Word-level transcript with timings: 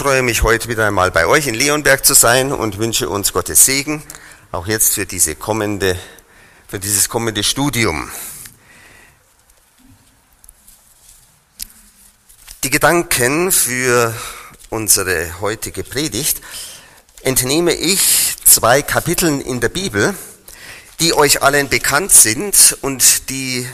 freue 0.00 0.22
mich 0.22 0.42
heute 0.42 0.66
wieder 0.68 0.86
einmal 0.86 1.10
bei 1.10 1.26
euch 1.26 1.46
in 1.46 1.54
Leonberg 1.54 2.06
zu 2.06 2.14
sein 2.14 2.54
und 2.54 2.78
wünsche 2.78 3.10
uns 3.10 3.34
Gottes 3.34 3.66
Segen, 3.66 4.02
auch 4.50 4.66
jetzt 4.66 4.94
für 4.94 5.04
diese 5.04 5.34
kommende, 5.36 5.94
für 6.68 6.78
dieses 6.78 7.10
kommende 7.10 7.42
Studium. 7.42 8.10
Die 12.64 12.70
Gedanken 12.70 13.52
für 13.52 14.14
unsere 14.70 15.38
heutige 15.42 15.84
Predigt 15.84 16.40
entnehme 17.20 17.74
ich 17.74 18.36
zwei 18.42 18.80
Kapiteln 18.80 19.42
in 19.42 19.60
der 19.60 19.68
Bibel, 19.68 20.14
die 21.00 21.12
euch 21.12 21.42
allen 21.42 21.68
bekannt 21.68 22.10
sind 22.10 22.78
und 22.80 23.28
die 23.28 23.68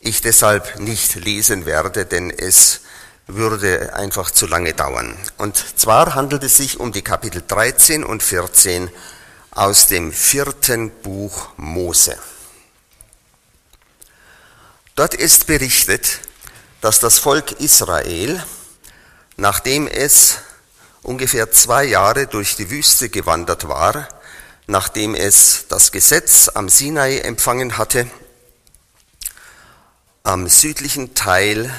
ich 0.00 0.20
deshalb 0.20 0.80
nicht 0.80 1.14
lesen 1.14 1.64
werde, 1.64 2.06
denn 2.06 2.30
es 2.30 2.80
würde 3.26 3.94
einfach 3.94 4.30
zu 4.30 4.46
lange 4.46 4.74
dauern. 4.74 5.16
Und 5.38 5.56
zwar 5.78 6.14
handelt 6.14 6.42
es 6.42 6.56
sich 6.56 6.78
um 6.78 6.92
die 6.92 7.02
Kapitel 7.02 7.42
13 7.46 8.04
und 8.04 8.22
14 8.22 8.90
aus 9.50 9.86
dem 9.86 10.12
vierten 10.12 10.90
Buch 10.90 11.48
Mose. 11.56 12.18
Dort 14.94 15.14
ist 15.14 15.46
berichtet, 15.46 16.20
dass 16.80 17.00
das 17.00 17.18
Volk 17.18 17.52
Israel, 17.60 18.44
nachdem 19.36 19.86
es 19.86 20.36
ungefähr 21.02 21.50
zwei 21.50 21.84
Jahre 21.84 22.26
durch 22.26 22.56
die 22.56 22.70
Wüste 22.70 23.08
gewandert 23.08 23.68
war, 23.68 24.08
nachdem 24.66 25.14
es 25.14 25.66
das 25.68 25.92
Gesetz 25.92 26.50
am 26.52 26.68
Sinai 26.68 27.18
empfangen 27.18 27.78
hatte, 27.78 28.06
am 30.22 30.48
südlichen 30.48 31.14
Teil 31.14 31.72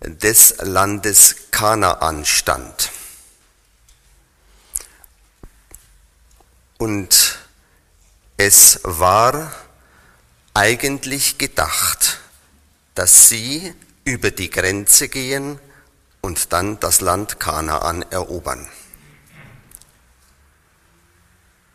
des 0.00 0.56
Landes 0.58 1.50
Kanaan 1.50 2.24
stand. 2.24 2.90
Und 6.78 7.38
es 8.36 8.80
war 8.84 9.52
eigentlich 10.54 11.38
gedacht, 11.38 12.20
dass 12.94 13.28
sie 13.28 13.74
über 14.04 14.30
die 14.30 14.50
Grenze 14.50 15.08
gehen 15.08 15.58
und 16.20 16.52
dann 16.52 16.78
das 16.80 17.00
Land 17.00 17.40
Kanaan 17.40 18.02
erobern. 18.10 18.68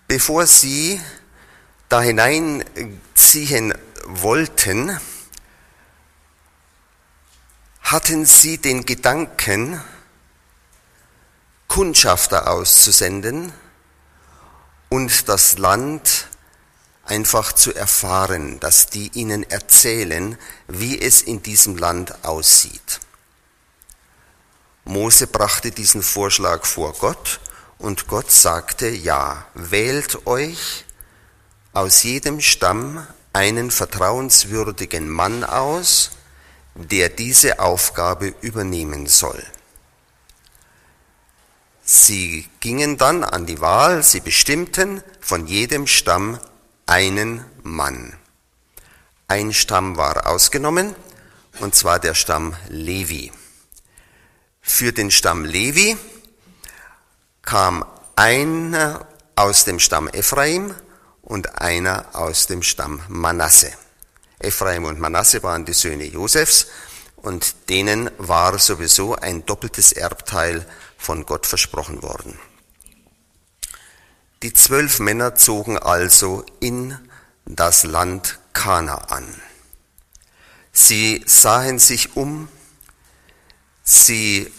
Bevor 0.08 0.48
sie 0.48 1.02
da 1.90 2.02
hineinziehen 2.02 3.74
wollten, 4.06 5.00
hatten 7.84 8.26
sie 8.26 8.58
den 8.58 8.86
Gedanken, 8.86 9.82
Kundschafter 11.68 12.50
auszusenden 12.50 13.52
und 14.90 15.28
das 15.28 15.58
Land 15.58 16.28
einfach 17.06 17.52
zu 17.52 17.74
erfahren, 17.74 18.60
dass 18.60 18.88
die 18.88 19.10
ihnen 19.14 19.44
erzählen, 19.50 20.38
wie 20.68 21.00
es 21.02 21.22
in 21.22 21.44
diesem 21.44 21.78
Land 21.78 22.24
aussieht. 22.24 23.00
Mose 24.86 25.28
brachte 25.28 25.72
diesen 25.72 26.02
Vorschlag 26.02 26.66
vor 26.66 26.94
Gott 26.94 27.40
und 27.78 28.08
Gott 28.08 28.32
sagte, 28.32 28.88
ja, 28.88 29.46
wählt 29.54 30.26
euch 30.28 30.86
aus 31.74 32.04
jedem 32.04 32.40
Stamm 32.40 33.06
einen 33.34 33.72
vertrauenswürdigen 33.72 35.10
Mann 35.10 35.44
aus, 35.44 36.12
der 36.76 37.10
diese 37.10 37.60
Aufgabe 37.60 38.34
übernehmen 38.42 39.08
soll. 39.08 39.44
Sie 41.84 42.48
gingen 42.62 42.98
dann 42.98 43.24
an 43.24 43.46
die 43.46 43.60
Wahl, 43.60 44.04
sie 44.04 44.22
bestimmten 44.22 45.04
von 45.20 45.48
jedem 45.48 45.86
Stamm 45.86 46.40
einen 46.86 47.46
Mann. 47.62 48.18
Ein 49.28 49.54
Stamm 49.54 49.98
war 49.98 50.28
ausgenommen, 50.28 50.96
und 51.60 51.76
zwar 51.76 52.00
der 52.00 52.14
Stamm 52.14 52.56
Levi. 52.70 53.32
Für 54.62 54.94
den 54.94 55.12
Stamm 55.12 55.44
Levi 55.44 55.98
kam 57.42 57.86
einer 58.16 59.08
aus 59.36 59.66
dem 59.66 59.80
Stamm 59.80 60.08
Ephraim 60.08 60.74
und 61.22 61.62
einer 61.62 62.06
aus 62.14 62.48
dem 62.48 62.64
Stamm 62.64 63.02
Manasse. 63.08 63.74
Ephraim 64.44 64.86
und 64.86 65.00
Manasse 65.00 65.44
waren 65.44 65.66
die 65.66 65.74
Söhne 65.74 66.06
Josefs 66.06 66.68
und 67.16 67.70
denen 67.70 68.12
war 68.18 68.60
sowieso 68.60 69.16
ein 69.16 69.46
doppeltes 69.46 69.92
Erbteil 69.92 70.66
von 70.98 71.26
Gott 71.26 71.48
versprochen 71.48 72.02
worden. 72.04 72.38
Die 74.44 74.54
zwölf 74.54 75.00
Männer 75.00 75.36
zogen 75.36 75.78
also 75.78 76.46
in 76.60 76.98
das 77.46 77.84
Land 77.84 78.40
Kanaan. 78.52 79.42
Sie 80.74 81.24
sahen 81.26 81.80
sich 81.80 82.18
um, 82.18 82.50
sie 83.84 84.52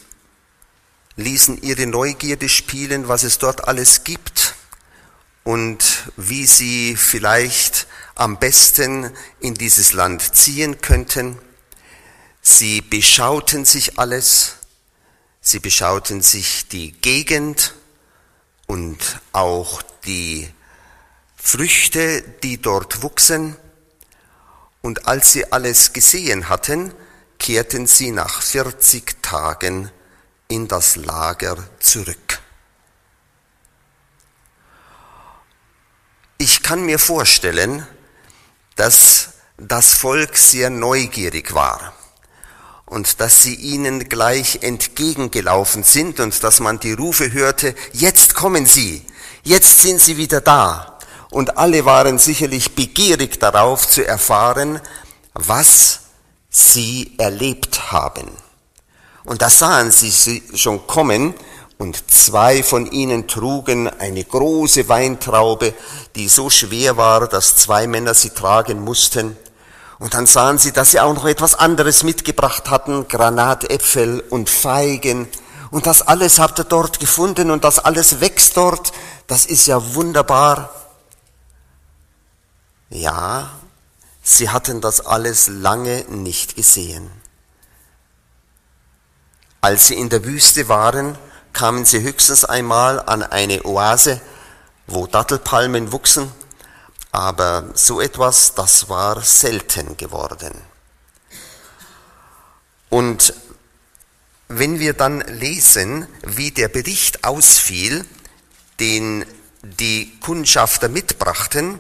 ließen 1.17 1.61
ihre 1.63 1.87
Neugierde 1.87 2.49
spielen, 2.49 3.09
was 3.09 3.25
es 3.25 3.39
dort 3.39 3.69
alles 3.69 4.05
gibt 4.05 4.55
und 5.43 6.11
wie 6.17 6.47
sie 6.47 6.97
vielleicht 6.97 7.87
am 8.15 8.39
besten 8.39 9.11
in 9.41 9.55
dieses 9.55 9.93
Land 9.93 10.35
ziehen 10.35 10.81
könnten. 10.81 11.39
Sie 12.41 12.81
beschauten 12.81 13.65
sich 13.65 13.99
alles, 13.99 14.57
sie 15.41 15.59
beschauten 15.59 16.21
sich 16.21 16.69
die 16.69 16.93
Gegend 16.93 17.75
und 18.67 18.99
auch 19.33 19.83
die 20.05 20.49
Früchte, 21.37 22.23
die 22.43 22.61
dort 22.61 23.03
wuchsen. 23.03 23.57
Und 24.83 25.09
als 25.09 25.33
sie 25.33 25.51
alles 25.53 25.93
gesehen 25.93 26.49
hatten, 26.49 26.95
kehrten 27.39 27.87
sie 27.87 28.11
nach 28.11 28.43
40 28.43 29.23
Tagen 29.23 29.91
in 30.49 30.69
das 30.69 30.97
Lager 30.97 31.57
zurück. 31.81 32.41
Ich 36.39 36.63
kann 36.63 36.85
mir 36.85 36.99
vorstellen, 36.99 37.87
dass 38.77 39.31
das 39.57 39.95
Volk 39.95 40.37
sehr 40.37 40.71
neugierig 40.71 41.55
war 41.55 41.95
und 42.87 43.21
dass 43.21 43.43
sie 43.43 43.55
ihnen 43.55 44.09
gleich 44.09 44.61
entgegengelaufen 44.63 45.85
sind 45.85 46.21
und 46.21 46.43
dass 46.45 46.61
man 46.61 46.81
die 46.81 46.93
Rufe 46.93 47.33
hörte, 47.33 47.75
jetzt 47.93 48.35
kommen 48.35 48.67
sie, 48.67 49.05
jetzt 49.43 49.81
sind 49.81 50.01
sie 50.01 50.17
wieder 50.17 50.41
da. 50.41 50.99
Und 51.31 51.59
alle 51.59 51.85
waren 51.85 52.19
sicherlich 52.19 52.77
begierig 52.77 53.41
darauf 53.41 53.89
zu 53.89 54.07
erfahren, 54.07 54.81
was 55.33 56.01
sie 56.49 57.15
erlebt 57.19 57.91
haben. 57.91 58.31
Und 59.25 59.43
da 59.43 59.51
sahen 59.51 59.91
sie 59.91 60.43
schon 60.55 60.87
kommen, 60.87 61.35
und 61.85 62.11
zwei 62.11 62.63
von 62.63 62.91
ihnen 62.91 63.29
trugen 63.29 63.89
eine 63.89 64.25
große 64.25 64.89
Weintraube, 64.89 65.75
die 66.15 66.31
so 66.31 66.49
schwer 66.49 66.97
war, 66.97 67.29
dass 67.29 67.57
zwei 67.57 67.87
Männer 67.87 68.15
sie 68.15 68.31
tragen 68.31 68.81
mussten. 68.81 69.37
Und 69.99 70.15
dann 70.15 70.27
sahen 70.27 70.57
sie, 70.57 70.73
dass 70.73 70.93
sie 70.93 71.01
auch 71.01 71.13
noch 71.13 71.27
etwas 71.27 71.55
anderes 71.55 72.03
mitgebracht 72.03 72.71
hatten, 72.71 73.07
Granatäpfel 73.07 74.25
und 74.31 74.49
Feigen. 74.49 75.29
Und 75.71 75.87
das 75.87 76.01
alles 76.01 76.39
habt 76.39 76.59
ihr 76.59 76.65
dort 76.65 77.01
gefunden 77.01 77.51
und 77.51 77.65
das 77.65 77.79
alles 77.79 78.21
wächst 78.21 78.57
dort. 78.57 78.93
Das 79.27 79.45
ist 79.45 79.67
ja 79.67 79.95
wunderbar. 79.95 80.71
Ja, 82.89 83.51
sie 84.23 84.49
hatten 84.49 84.81
das 84.81 85.05
alles 85.05 85.49
lange 85.49 86.07
nicht 86.09 86.57
gesehen. 86.57 87.11
Als 89.61 89.89
sie 89.89 89.97
in 89.97 90.09
der 90.09 90.25
Wüste 90.25 90.69
waren, 90.71 91.19
kamen 91.55 91.85
sie 91.85 92.03
höchstens 92.03 92.45
einmal 92.45 93.01
an 93.01 93.23
eine 93.23 93.65
Oase, 93.65 94.21
wo 94.87 95.07
Dattelpalmen 95.07 95.93
wuchsen, 95.93 96.31
aber 97.13 97.71
so 97.75 98.01
etwas, 98.01 98.55
das 98.55 98.89
war 98.89 99.23
selten 99.23 99.97
geworden. 99.97 100.53
Und 102.91 103.33
wenn 104.49 104.79
wir 104.79 104.93
dann 104.93 105.21
lesen, 105.23 106.07
wie 106.23 106.51
der 106.51 106.69
Bericht 106.69 107.25
ausfiel, 107.25 108.05
den 108.79 109.25
die 109.63 110.19
Kundschafter 110.21 110.89
mitbrachten, 110.89 111.79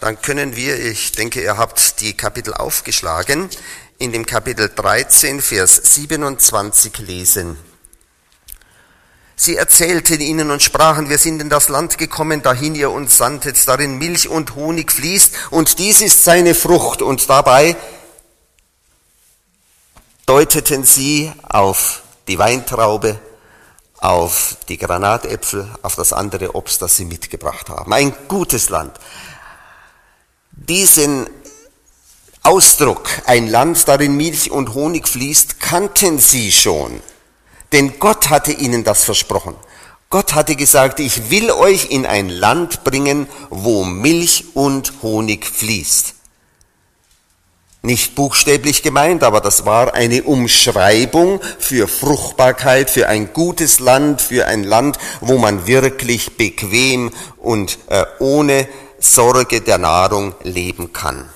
dann 0.00 0.20
können 0.20 0.56
wir, 0.56 0.78
ich 0.78 1.12
denke, 1.12 1.42
ihr 1.42 1.56
habt 1.56 2.00
die 2.00 2.14
Kapitel 2.14 2.52
aufgeschlagen, 2.52 3.48
in 3.98 4.12
dem 4.12 4.26
Kapitel 4.26 4.70
13, 4.74 5.40
Vers 5.40 5.80
27 5.94 6.98
lesen. 6.98 7.56
Sie 9.38 9.56
erzählten 9.56 10.22
ihnen 10.22 10.50
und 10.50 10.62
sprachen, 10.62 11.10
wir 11.10 11.18
sind 11.18 11.42
in 11.42 11.50
das 11.50 11.68
Land 11.68 11.98
gekommen, 11.98 12.40
dahin 12.40 12.74
ihr 12.74 12.90
uns 12.90 13.18
sandtet, 13.18 13.68
darin 13.68 13.98
Milch 13.98 14.28
und 14.28 14.54
Honig 14.54 14.90
fließt, 14.90 15.34
und 15.50 15.78
dies 15.78 16.00
ist 16.00 16.24
seine 16.24 16.54
Frucht. 16.54 17.02
Und 17.02 17.28
dabei 17.28 17.76
deuteten 20.24 20.84
sie 20.84 21.30
auf 21.42 22.02
die 22.28 22.38
Weintraube, 22.38 23.20
auf 23.98 24.56
die 24.68 24.78
Granatäpfel, 24.78 25.68
auf 25.82 25.96
das 25.96 26.14
andere 26.14 26.54
Obst, 26.54 26.80
das 26.80 26.96
sie 26.96 27.04
mitgebracht 27.04 27.68
haben. 27.68 27.92
Ein 27.92 28.14
gutes 28.28 28.70
Land. 28.70 28.98
Diesen 30.50 31.28
Ausdruck, 32.42 33.06
ein 33.26 33.48
Land, 33.48 33.86
darin 33.86 34.16
Milch 34.16 34.50
und 34.50 34.72
Honig 34.72 35.06
fließt, 35.08 35.60
kannten 35.60 36.18
sie 36.18 36.50
schon. 36.52 37.02
Denn 37.72 37.98
Gott 37.98 38.30
hatte 38.30 38.52
ihnen 38.52 38.84
das 38.84 39.04
versprochen. 39.04 39.54
Gott 40.08 40.34
hatte 40.34 40.54
gesagt, 40.54 41.00
ich 41.00 41.30
will 41.30 41.50
euch 41.50 41.90
in 41.90 42.06
ein 42.06 42.28
Land 42.28 42.84
bringen, 42.84 43.26
wo 43.50 43.84
Milch 43.84 44.44
und 44.54 44.92
Honig 45.02 45.46
fließt. 45.46 46.14
Nicht 47.82 48.14
buchstäblich 48.14 48.82
gemeint, 48.82 49.22
aber 49.22 49.40
das 49.40 49.64
war 49.64 49.94
eine 49.94 50.22
Umschreibung 50.24 51.40
für 51.58 51.86
Fruchtbarkeit, 51.86 52.90
für 52.90 53.08
ein 53.08 53.32
gutes 53.32 53.78
Land, 53.78 54.20
für 54.22 54.46
ein 54.46 54.64
Land, 54.64 54.98
wo 55.20 55.38
man 55.38 55.66
wirklich 55.66 56.36
bequem 56.36 57.12
und 57.36 57.78
äh, 57.88 58.04
ohne 58.18 58.68
Sorge 58.98 59.60
der 59.60 59.78
Nahrung 59.78 60.34
leben 60.42 60.92
kann. 60.92 61.30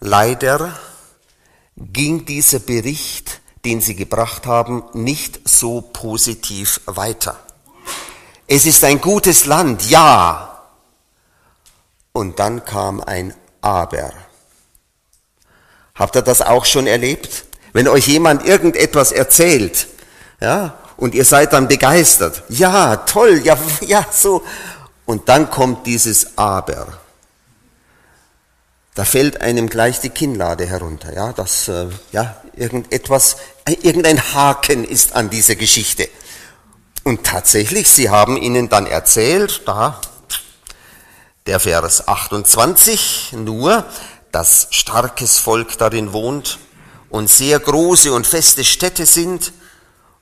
Leider 0.00 0.78
ging 1.80 2.24
dieser 2.24 2.58
Bericht, 2.58 3.40
den 3.64 3.80
sie 3.80 3.94
gebracht 3.96 4.46
haben, 4.46 4.84
nicht 4.92 5.40
so 5.48 5.80
positiv 5.80 6.80
weiter. 6.86 7.38
Es 8.46 8.66
ist 8.66 8.84
ein 8.84 9.00
gutes 9.00 9.46
Land, 9.46 9.88
ja. 9.88 10.62
Und 12.12 12.38
dann 12.38 12.64
kam 12.64 13.00
ein 13.00 13.34
Aber. 13.60 14.12
Habt 15.94 16.16
ihr 16.16 16.22
das 16.22 16.42
auch 16.42 16.64
schon 16.64 16.86
erlebt? 16.86 17.44
Wenn 17.72 17.88
euch 17.88 18.08
jemand 18.08 18.44
irgendetwas 18.44 19.12
erzählt, 19.12 19.86
ja, 20.40 20.78
und 20.96 21.14
ihr 21.14 21.24
seid 21.24 21.52
dann 21.52 21.68
begeistert. 21.68 22.42
Ja, 22.48 22.96
toll, 22.96 23.40
ja, 23.44 23.56
ja, 23.80 24.04
so. 24.10 24.42
Und 25.06 25.28
dann 25.28 25.50
kommt 25.50 25.86
dieses 25.86 26.36
Aber. 26.36 26.99
Da 28.94 29.04
fällt 29.04 29.40
einem 29.40 29.68
gleich 29.68 30.00
die 30.00 30.10
Kinnlade 30.10 30.66
herunter, 30.66 31.14
ja, 31.14 31.32
das, 31.32 31.68
äh, 31.68 31.86
ja, 32.10 32.42
irgendetwas, 32.56 33.36
äh, 33.64 33.76
irgendein 33.82 34.34
Haken 34.34 34.84
ist 34.84 35.14
an 35.14 35.30
dieser 35.30 35.54
Geschichte. 35.54 36.08
Und 37.04 37.24
tatsächlich, 37.24 37.88
sie 37.88 38.10
haben 38.10 38.36
ihnen 38.36 38.68
dann 38.68 38.86
erzählt, 38.86 39.62
da, 39.66 40.00
der 41.46 41.60
Vers 41.60 42.08
28, 42.08 43.32
nur, 43.36 43.84
dass 44.32 44.68
starkes 44.70 45.38
Volk 45.38 45.78
darin 45.78 46.12
wohnt 46.12 46.58
und 47.08 47.30
sehr 47.30 47.58
große 47.58 48.12
und 48.12 48.26
feste 48.26 48.64
Städte 48.64 49.06
sind. 49.06 49.52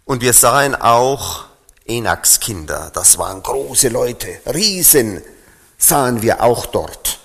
Und 0.04 0.22
wir 0.22 0.32
sahen 0.32 0.74
auch 0.74 1.44
Enaks 1.86 2.40
Kinder, 2.40 2.90
das 2.94 3.18
waren 3.18 3.42
große 3.42 3.88
Leute, 3.88 4.40
Riesen, 4.46 5.22
sahen 5.78 6.22
wir 6.22 6.42
auch 6.42 6.66
dort. 6.66 7.17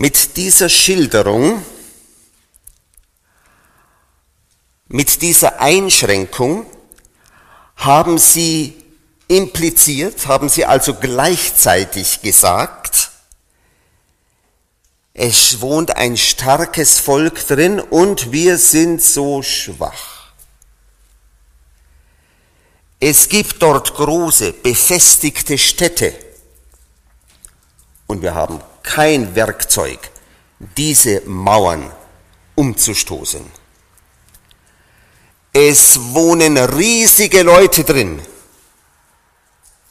Mit 0.00 0.38
dieser 0.38 0.70
Schilderung, 0.70 1.62
mit 4.88 5.20
dieser 5.20 5.60
Einschränkung 5.60 6.64
haben 7.76 8.16
sie 8.16 8.82
impliziert, 9.28 10.26
haben 10.26 10.48
sie 10.48 10.64
also 10.64 10.94
gleichzeitig 10.94 12.22
gesagt, 12.22 13.10
es 15.12 15.60
wohnt 15.60 15.94
ein 15.94 16.16
starkes 16.16 16.98
Volk 16.98 17.46
drin 17.46 17.78
und 17.78 18.32
wir 18.32 18.56
sind 18.56 19.02
so 19.02 19.42
schwach. 19.42 20.32
Es 23.00 23.28
gibt 23.28 23.60
dort 23.60 23.92
große, 23.92 24.54
befestigte 24.54 25.58
Städte 25.58 26.14
und 28.06 28.22
wir 28.22 28.34
haben 28.34 28.62
kein 28.82 29.34
Werkzeug, 29.34 29.98
diese 30.76 31.22
Mauern 31.22 31.90
umzustoßen. 32.54 33.44
Es 35.52 35.98
wohnen 36.14 36.56
riesige 36.58 37.42
Leute 37.42 37.84
drin 37.84 38.22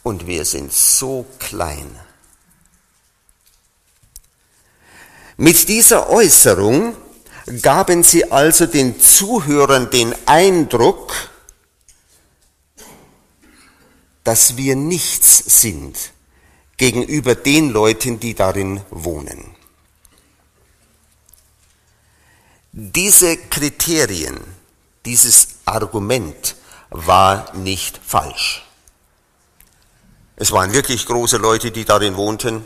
und 0.03 0.25
wir 0.25 0.45
sind 0.45 0.71
so 0.71 1.25
klein. 1.37 1.99
Mit 5.37 5.67
dieser 5.69 6.09
Äußerung 6.09 6.95
gaben 7.61 8.03
sie 8.03 8.31
also 8.31 8.65
den 8.65 8.99
Zuhörern 8.99 9.89
den 9.89 10.13
Eindruck, 10.27 11.13
dass 14.23 14.57
wir 14.57 14.75
nichts 14.75 15.61
sind 15.61 15.97
gegenüber 16.79 17.35
den 17.35 17.69
Leuten, 17.69 18.19
die 18.19 18.33
darin 18.33 18.81
wohnen. 18.89 19.55
Diese 22.71 23.35
Kriterien, 23.35 24.39
dieses 25.05 25.59
Argument 25.65 26.55
war 26.89 27.53
nicht 27.53 27.99
falsch. 28.03 28.65
Es 30.37 30.51
waren 30.53 30.71
wirklich 30.71 31.05
große 31.05 31.35
Leute, 31.37 31.71
die 31.71 31.83
darin 31.83 32.15
wohnten. 32.15 32.63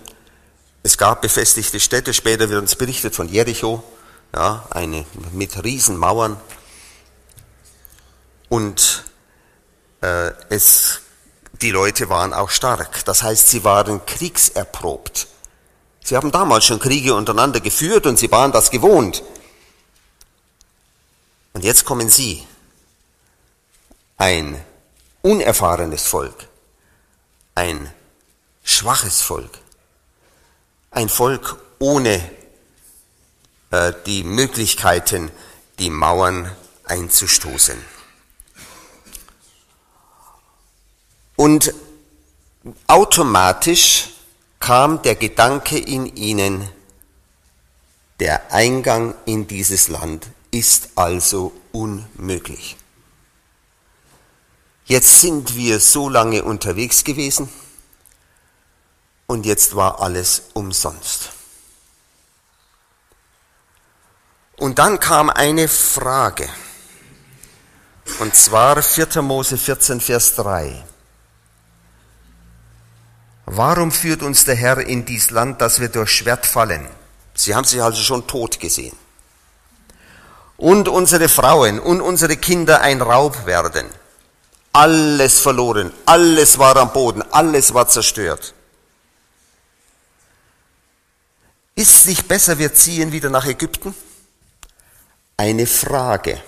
Es 0.83 0.97
gab 0.97 1.23
befestigte 1.23 1.79
Städte, 1.79 2.13
später 2.13 2.49
wird 2.49 2.61
uns 2.61 2.75
berichtet 2.75 3.15
von 3.15 3.27
Jericho, 3.27 3.83
ja, 4.33 4.67
eine 4.69 5.05
mit 5.31 5.63
Riesenmauern. 5.63 6.39
Und 8.49 9.05
äh, 10.01 10.31
es 10.49 11.02
die 11.61 11.71
Leute 11.71 12.09
waren 12.09 12.33
auch 12.33 12.49
stark. 12.49 13.05
Das 13.05 13.23
heißt, 13.23 13.49
sie 13.49 13.63
waren 13.63 14.05
kriegserprobt. 14.05 15.27
Sie 16.03 16.17
haben 16.17 16.31
damals 16.31 16.65
schon 16.65 16.79
Kriege 16.79 17.15
untereinander 17.15 17.61
geführt 17.61 18.05
und 18.05 18.19
sie 18.19 18.31
waren 18.31 18.51
das 18.51 18.71
gewohnt. 18.71 19.23
Und 21.53 21.63
jetzt 21.63 21.85
kommen 21.85 22.09
sie, 22.09 22.45
ein 24.17 24.63
unerfahrenes 25.21 26.05
Volk, 26.05 26.47
ein 27.55 27.93
schwaches 28.63 29.21
Volk, 29.21 29.59
ein 30.91 31.09
Volk 31.09 31.57
ohne 31.79 32.29
äh, 33.71 33.93
die 34.05 34.23
Möglichkeiten, 34.23 35.31
die 35.79 35.89
Mauern 35.89 36.51
einzustoßen. 36.85 37.92
Und 41.35 41.73
automatisch 42.87 44.09
kam 44.59 45.01
der 45.01 45.15
Gedanke 45.15 45.77
in 45.77 46.15
ihnen, 46.15 46.69
der 48.19 48.53
Eingang 48.53 49.15
in 49.25 49.47
dieses 49.47 49.87
Land 49.87 50.27
ist 50.51 50.89
also 50.95 51.51
unmöglich. 51.71 52.77
Jetzt 54.85 55.21
sind 55.21 55.55
wir 55.55 55.79
so 55.79 56.09
lange 56.09 56.43
unterwegs 56.43 57.03
gewesen 57.03 57.49
und 59.27 59.45
jetzt 59.45 59.75
war 59.75 60.01
alles 60.01 60.43
umsonst. 60.53 61.31
Und 64.57 64.79
dann 64.79 64.99
kam 64.99 65.29
eine 65.29 65.67
Frage, 65.67 66.47
und 68.19 68.35
zwar 68.35 68.81
4. 68.81 69.21
Mose 69.21 69.57
14, 69.57 69.99
Vers 69.99 70.35
3. 70.35 70.85
Warum 73.45 73.91
führt 73.91 74.23
uns 74.23 74.45
der 74.45 74.55
Herr 74.55 74.77
in 74.79 75.05
dies 75.05 75.29
Land, 75.29 75.61
dass 75.61 75.79
wir 75.79 75.89
durch 75.89 76.11
Schwert 76.11 76.45
fallen? 76.45 76.87
Sie 77.33 77.53
haben 77.53 77.65
sich 77.65 77.81
also 77.81 78.01
schon 78.01 78.25
tot 78.27 78.59
gesehen. 78.59 78.95
Und 80.55 80.87
unsere 80.87 81.27
Frauen 81.27 81.79
und 81.79 81.99
unsere 81.99 82.37
Kinder 82.37 82.81
ein 82.81 83.01
Raub 83.01 83.45
werden. 83.45 83.87
Alles 84.71 85.39
verloren, 85.39 85.91
alles 86.05 86.57
war 86.57 86.77
am 86.77 86.93
Boden, 86.93 87.21
alles 87.31 87.73
war 87.73 87.87
zerstört. 87.87 88.53
Ist 91.75 91.95
es 91.95 92.05
nicht 92.05 92.27
besser, 92.27 92.57
wir 92.57 92.73
ziehen 92.73 93.11
wieder 93.11 93.29
nach 93.29 93.45
Ägypten? 93.45 93.93
Eine 95.37 95.67
Frage. 95.67 96.41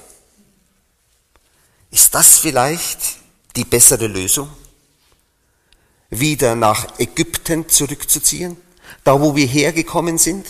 Ist 1.92 2.14
das 2.14 2.38
vielleicht 2.38 3.00
die 3.56 3.66
bessere 3.66 4.08
Lösung? 4.08 4.50
Wieder 6.20 6.56
nach 6.56 6.88
Ägypten 7.00 7.70
zurückzuziehen, 7.70 8.58
da 9.04 9.20
wo 9.22 9.36
wir 9.36 9.48
hergekommen 9.48 10.18
sind. 10.18 10.46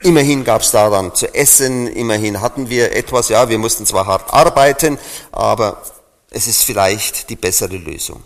Immerhin 0.00 0.44
gab 0.44 0.62
es 0.62 0.70
da 0.70 0.90
dann 0.90 1.14
zu 1.14 1.34
essen, 1.34 1.88
immerhin 1.88 2.40
hatten 2.40 2.70
wir 2.70 2.92
etwas, 2.92 3.28
ja, 3.28 3.48
wir 3.48 3.58
mussten 3.58 3.84
zwar 3.84 4.06
hart 4.06 4.32
arbeiten, 4.32 4.98
aber 5.32 5.82
es 6.30 6.46
ist 6.46 6.62
vielleicht 6.62 7.30
die 7.30 7.36
bessere 7.36 7.76
Lösung. 7.76 8.22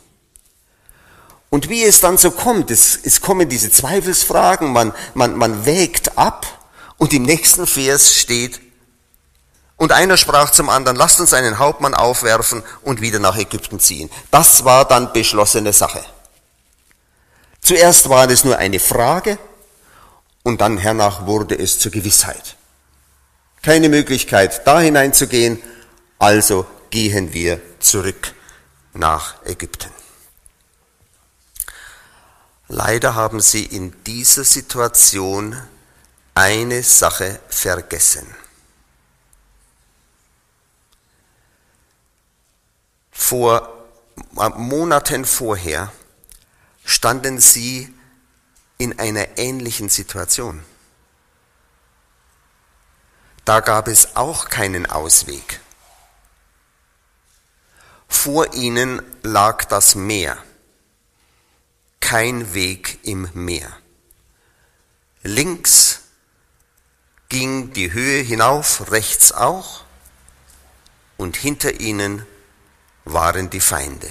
Und 1.49 1.69
wie 1.69 1.83
es 1.83 2.01
dann 2.01 2.19
so 2.19 2.31
kommt, 2.31 2.71
es, 2.71 2.99
es 3.03 3.21
kommen 3.21 3.49
diese 3.49 3.71
Zweifelsfragen, 3.71 4.73
man, 4.73 4.93
man, 5.15 5.37
man 5.37 5.67
wägt 5.67 6.17
ab 6.19 6.47
Und 7.03 7.13
im 7.13 7.25
nächsten 7.25 7.67
Vers 7.67 8.15
steht, 8.15 8.61
und 9.83 9.91
einer 9.91 10.17
sprach 10.17 10.53
zum 10.53 10.69
anderen, 10.69 10.97
lasst 10.97 11.19
uns 11.19 11.35
einen 11.35 11.59
Hauptmann 11.59 11.93
aufwerfen 11.93 12.63
und 12.83 13.01
wieder 13.01 13.19
nach 13.19 13.37
Ägypten 13.37 13.81
ziehen. 13.81 14.11
Das 14.31 14.65
war 14.65 14.85
dann 14.85 15.13
beschlossene 15.13 15.73
Sache. 15.73 16.05
Zuerst 17.61 18.09
war 18.09 18.31
es 18.31 18.45
nur 18.45 18.59
eine 18.59 18.79
Frage 18.79 19.39
und 20.45 20.61
dann 20.61 20.79
hernach 20.79 21.27
wurde 21.27 21.59
es 21.59 21.81
zur 21.81 21.91
Gewissheit. 21.91 22.55
Keine 23.61 23.89
Möglichkeit, 23.89 24.65
da 24.69 24.79
hineinzugehen, 24.79 25.61
also 26.21 26.65
gehen 26.91 27.33
wir 27.33 27.61
zurück 27.81 28.35
nach 28.93 29.45
Ägypten. 29.45 29.91
Leider 32.69 33.17
haben 33.17 33.41
sie 33.41 33.65
in 33.65 33.93
dieser 34.05 34.45
Situation 34.45 35.61
eine 36.37 36.85
Sache 36.85 37.41
vergessen. 37.49 38.42
Vor 43.23 43.87
äh, 44.37 44.49
Monaten 44.49 45.25
vorher 45.25 45.93
standen 46.85 47.39
sie 47.39 47.95
in 48.79 48.99
einer 48.99 49.39
ähnlichen 49.39 49.89
Situation. 49.89 50.61
Da 53.45 53.61
gab 53.61 53.87
es 53.87 54.17
auch 54.17 54.49
keinen 54.49 54.87
Ausweg. 54.87 55.61
Vor 58.09 58.55
ihnen 58.55 59.01
lag 59.23 59.67
das 59.67 59.95
Meer, 59.95 60.37
kein 62.01 62.55
Weg 62.55 62.99
im 63.05 63.31
Meer. 63.35 63.71
Links 65.23 66.01
ging 67.29 67.73
die 67.73 67.93
Höhe 67.93 68.21
hinauf, 68.21 68.91
rechts 68.91 69.31
auch, 69.31 69.85
und 71.17 71.37
hinter 71.37 71.81
ihnen 71.81 72.27
waren 73.05 73.51
die 73.51 73.61
Feinde. 73.61 74.11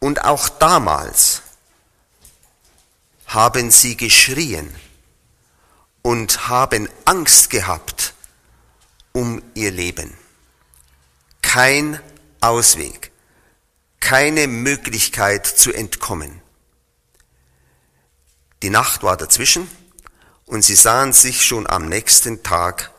Und 0.00 0.24
auch 0.24 0.48
damals 0.48 1.42
haben 3.26 3.70
sie 3.70 3.96
geschrien 3.96 4.74
und 6.02 6.48
haben 6.48 6.88
Angst 7.04 7.50
gehabt 7.50 8.14
um 9.12 9.42
ihr 9.54 9.70
Leben. 9.70 10.16
Kein 11.42 12.00
Ausweg, 12.40 13.12
keine 14.00 14.48
Möglichkeit 14.48 15.46
zu 15.46 15.72
entkommen. 15.72 16.40
Die 18.62 18.70
Nacht 18.70 19.02
war 19.02 19.16
dazwischen 19.16 19.70
und 20.46 20.62
sie 20.62 20.74
sahen 20.74 21.12
sich 21.12 21.44
schon 21.44 21.68
am 21.68 21.88
nächsten 21.88 22.42
Tag 22.42 22.90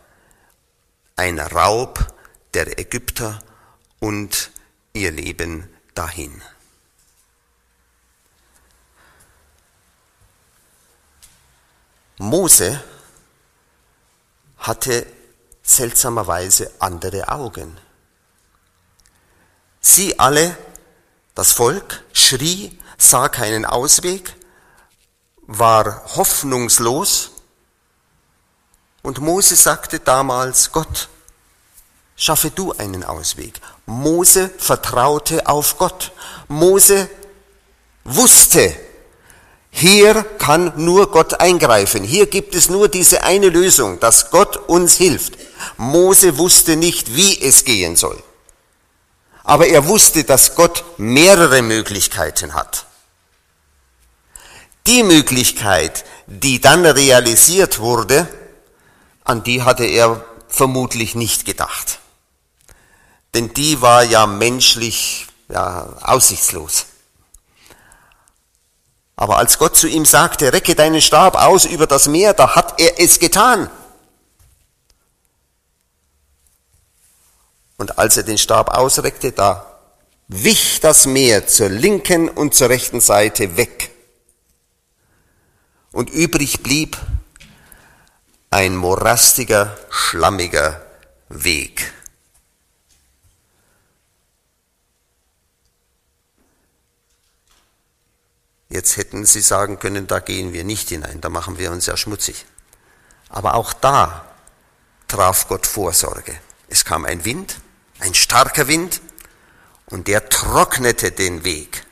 ein 1.15 1.39
Raub 1.39 2.13
der 2.53 2.79
Ägypter 2.79 3.41
und 4.03 4.51
ihr 4.91 5.11
Leben 5.11 5.69
dahin. 5.95 6.41
Mose 12.17 12.83
hatte 14.57 15.07
seltsamerweise 15.61 16.69
andere 16.79 17.29
Augen. 17.29 17.77
Sie 19.79 20.19
alle, 20.19 20.57
das 21.33 21.53
Volk, 21.53 22.03
schrie, 22.11 22.77
sah 22.97 23.29
keinen 23.29 23.63
Ausweg, 23.63 24.35
war 25.43 26.03
hoffnungslos 26.17 27.31
und 29.01 29.19
Mose 29.19 29.55
sagte 29.55 30.01
damals, 30.01 30.73
Gott, 30.73 31.07
schaffe 32.23 32.51
du 32.51 32.71
einen 32.71 33.03
Ausweg. 33.03 33.59
Mose 33.85 34.49
vertraute 34.57 35.45
auf 35.45 35.77
Gott. 35.77 36.13
Mose 36.47 37.09
wusste, 38.05 38.73
hier 39.69 40.23
kann 40.37 40.71
nur 40.77 41.11
Gott 41.11 41.41
eingreifen. 41.41 42.05
Hier 42.05 42.27
gibt 42.27 42.55
es 42.55 42.69
nur 42.69 42.87
diese 42.87 43.23
eine 43.23 43.49
Lösung, 43.49 43.99
dass 43.99 44.31
Gott 44.31 44.55
uns 44.55 44.93
hilft. 44.93 45.33
Mose 45.75 46.37
wusste 46.37 46.77
nicht, 46.77 47.13
wie 47.13 47.41
es 47.41 47.65
gehen 47.65 47.97
soll. 47.97 48.23
Aber 49.43 49.67
er 49.67 49.85
wusste, 49.87 50.23
dass 50.23 50.55
Gott 50.55 50.85
mehrere 50.97 51.61
Möglichkeiten 51.61 52.53
hat. 52.53 52.85
Die 54.87 55.03
Möglichkeit, 55.03 56.05
die 56.27 56.61
dann 56.61 56.85
realisiert 56.85 57.79
wurde, 57.79 58.29
an 59.25 59.43
die 59.43 59.63
hatte 59.63 59.83
er 59.83 60.23
vermutlich 60.47 61.15
nicht 61.15 61.43
gedacht. 61.43 61.99
Denn 63.33 63.53
die 63.53 63.81
war 63.81 64.03
ja 64.03 64.27
menschlich 64.27 65.27
ja, 65.49 65.97
aussichtslos. 66.01 66.85
Aber 69.15 69.37
als 69.37 69.57
Gott 69.57 69.75
zu 69.75 69.87
ihm 69.87 70.05
sagte, 70.05 70.53
recke 70.53 70.75
deinen 70.75 71.01
Stab 71.01 71.35
aus 71.35 71.65
über 71.65 71.87
das 71.87 72.07
Meer, 72.07 72.33
da 72.33 72.55
hat 72.55 72.79
er 72.79 72.99
es 72.99 73.19
getan. 73.19 73.69
Und 77.77 77.97
als 77.97 78.17
er 78.17 78.23
den 78.23 78.37
Stab 78.37 78.75
ausreckte, 78.75 79.31
da 79.31 79.79
wich 80.27 80.79
das 80.79 81.05
Meer 81.05 81.47
zur 81.47 81.69
linken 81.69 82.29
und 82.29 82.55
zur 82.55 82.69
rechten 82.69 83.01
Seite 83.01 83.57
weg. 83.57 83.91
Und 85.91 86.09
übrig 86.09 86.63
blieb 86.63 86.97
ein 88.49 88.75
morastiger, 88.75 89.77
schlammiger 89.89 90.81
Weg. 91.29 91.93
Jetzt 98.73 98.97
hätten 98.97 99.23
sie 99.23 99.41
sagen 99.41 99.77
können, 99.77 100.07
da 100.07 100.17
gehen 100.17 100.51
wir 100.51 100.63
nicht 100.63 100.89
hinein, 100.89 101.21
da 101.21 101.29
machen 101.29 101.59
wir 101.59 101.71
uns 101.71 101.85
ja 101.85 101.95
schmutzig. 101.95 102.47
Aber 103.29 103.53
auch 103.53 103.71
da 103.71 104.25
traf 105.07 105.47
Gott 105.47 105.67
Vorsorge. 105.67 106.35
Es 106.69 106.83
kam 106.83 107.05
ein 107.05 107.23
Wind, 107.23 107.57
ein 107.99 108.15
starker 108.15 108.67
Wind, 108.67 108.99
und 109.85 110.07
der 110.07 110.27
trocknete 110.27 111.11
den 111.11 111.43
Weg, 111.43 111.85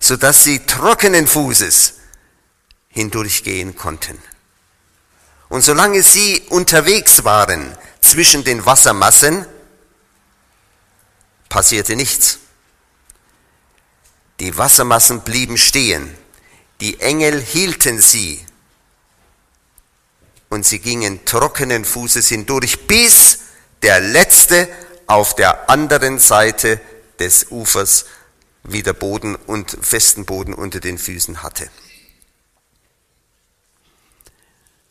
sodass 0.00 0.42
sie 0.42 0.64
trockenen 0.64 1.26
Fußes 1.26 1.96
hindurchgehen 2.88 3.76
konnten. 3.76 4.18
Und 5.50 5.60
solange 5.60 6.02
sie 6.02 6.46
unterwegs 6.48 7.24
waren 7.24 7.76
zwischen 8.00 8.42
den 8.42 8.64
Wassermassen, 8.64 9.44
passierte 11.50 11.94
nichts. 11.94 12.38
Die 14.40 14.56
Wassermassen 14.56 15.20
blieben 15.20 15.56
stehen. 15.56 16.16
Die 16.80 17.00
Engel 17.00 17.40
hielten 17.40 18.00
sie. 18.00 18.44
Und 20.48 20.66
sie 20.66 20.80
gingen 20.80 21.24
trockenen 21.24 21.84
Fußes 21.84 22.28
hindurch, 22.28 22.86
bis 22.86 23.38
der 23.82 24.00
Letzte 24.00 24.68
auf 25.06 25.34
der 25.34 25.70
anderen 25.70 26.18
Seite 26.18 26.80
des 27.18 27.50
Ufers 27.50 28.06
wieder 28.62 28.92
Boden 28.92 29.36
und 29.36 29.76
festen 29.80 30.24
Boden 30.24 30.54
unter 30.54 30.80
den 30.80 30.98
Füßen 30.98 31.42
hatte. 31.42 31.68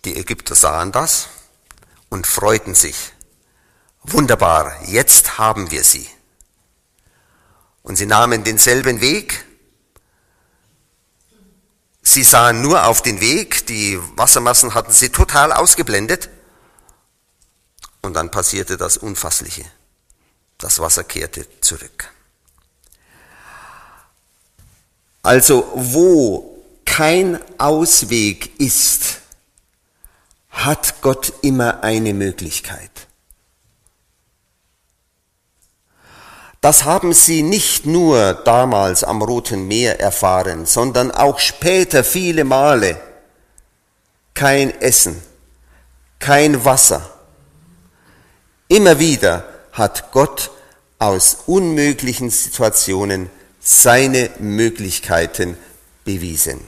Die 0.06 0.18
Ägypter 0.18 0.56
sahen 0.56 0.92
das 0.92 1.30
und 2.10 2.28
freuten 2.28 2.76
sich. 2.76 3.14
Wunderbar, 4.04 4.84
jetzt 4.86 5.38
haben 5.38 5.72
wir 5.72 5.84
sie. 5.84 6.08
Und 7.84 7.98
sie 7.98 8.06
nahmen 8.06 8.44
denselben 8.44 9.02
Weg. 9.02 9.46
Sie 12.02 12.24
sahen 12.24 12.62
nur 12.62 12.86
auf 12.86 13.02
den 13.02 13.22
Weg, 13.22 13.66
die 13.68 14.00
Wassermassen 14.16 14.74
hatten 14.74 14.92
sie 14.92 15.10
total 15.10 15.54
ausgeblendet. 15.54 16.30
Und 18.02 18.14
dann 18.14 18.32
passierte 18.32 18.76
das 18.78 18.98
Unfassliche. 18.98 19.66
Das 20.58 20.80
Wasser 20.80 21.04
kehrte 21.04 21.48
zurück. 21.62 22.12
Also 25.22 25.72
wo 25.76 26.64
kein 26.86 27.40
Ausweg 27.60 28.60
ist, 28.60 29.20
hat 30.50 31.02
Gott 31.02 31.34
immer 31.42 31.84
eine 31.84 32.14
Möglichkeit. 32.14 32.93
Das 36.64 36.86
haben 36.86 37.12
sie 37.12 37.44
nicht 37.44 37.86
nur 37.86 38.36
damals 38.36 39.04
am 39.04 39.22
Roten 39.22 39.68
Meer 39.68 40.00
erfahren, 40.00 40.66
sondern 40.66 41.12
auch 41.12 41.40
später 41.40 42.06
viele 42.06 42.46
Male. 42.46 43.02
Kein 44.34 44.72
Essen, 44.80 45.22
kein 46.20 46.64
Wasser. 46.64 47.20
Immer 48.70 48.98
wieder 48.98 49.44
hat 49.74 50.14
Gott 50.14 50.52
aus 51.00 51.40
unmöglichen 51.48 52.30
Situationen 52.30 53.30
seine 53.60 54.30
Möglichkeiten 54.40 55.58
bewiesen. 56.06 56.62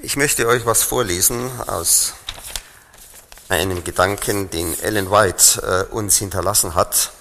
Ich 0.00 0.16
möchte 0.16 0.48
euch 0.48 0.66
was 0.66 0.82
vorlesen 0.82 1.48
aus 1.68 2.14
einem 3.48 3.84
Gedanken, 3.84 4.50
den 4.50 4.78
Ellen 4.80 5.10
White 5.10 5.88
äh, 5.90 5.92
uns 5.92 6.18
hinterlassen 6.18 6.74
hat. 6.74 7.12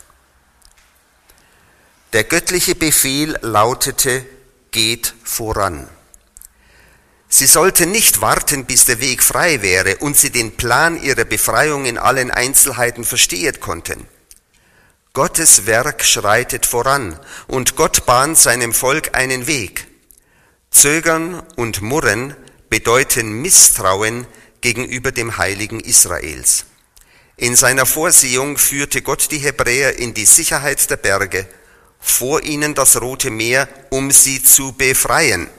Der 2.13 2.24
göttliche 2.24 2.75
Befehl 2.75 3.38
lautete, 3.42 4.25
geht 4.72 5.13
voran. 5.24 5.90
Sie 7.30 7.46
sollte 7.46 7.86
nicht 7.86 8.20
warten, 8.20 8.66
bis 8.66 8.86
der 8.86 9.00
Weg 9.00 9.24
frei 9.24 9.62
wäre 9.62 9.98
und 9.98 10.18
sie 10.18 10.32
den 10.32 10.58
Plan 10.58 11.01
ihrer 11.01 11.24
Befreiung 11.24 11.86
in 11.86 11.98
allen 11.98 12.32
Einzelheiten 12.32 13.06
verstehen 13.06 13.60
konnten. 13.62 14.06
Gottes 15.13 15.66
Werk 15.66 16.04
schreitet 16.04 16.66
voran 16.66 17.18
und 17.48 17.75
Gott 17.75 18.06
bahnt 18.06 18.38
seinem 18.38 18.74
Volk 18.74 19.16
einen 19.16 19.48
Weg. 19.48 19.88
Zögern 20.72 21.42
und 21.56 21.82
Murren 21.82 22.36
bedeuten 22.70 23.42
Misstrauen 23.42 24.25
gegenüber 24.62 25.12
dem 25.12 25.38
Heiligen 25.38 25.80
Israels. 25.80 26.65
In 27.38 27.56
seiner 27.56 27.86
Vorsehung 27.86 28.58
führte 28.58 29.01
Gott 29.01 29.32
die 29.32 29.39
Hebräer 29.39 30.00
in 30.00 30.13
die 30.13 30.25
Sicherheit 30.25 30.89
der 30.89 30.98
Berge, 30.98 31.48
vor 32.00 32.41
ihnen 32.44 32.75
das 32.75 33.01
Rote 33.01 33.30
Meer, 33.30 33.68
um 33.89 34.12
sie 34.12 34.44
zu 34.44 34.74
befreien. 34.74 35.50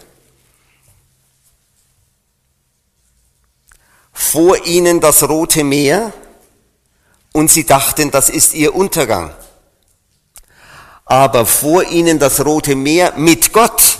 vor 4.12 4.64
ihnen 4.64 5.00
das 5.00 5.28
Rote 5.28 5.64
Meer 5.64 6.12
und 7.32 7.50
sie 7.50 7.64
dachten, 7.64 8.10
das 8.10 8.28
ist 8.28 8.54
ihr 8.54 8.74
Untergang. 8.74 9.34
Aber 11.04 11.44
vor 11.44 11.84
ihnen 11.84 12.18
das 12.18 12.44
Rote 12.44 12.76
Meer 12.76 13.12
mit 13.16 13.52
Gott 13.52 13.98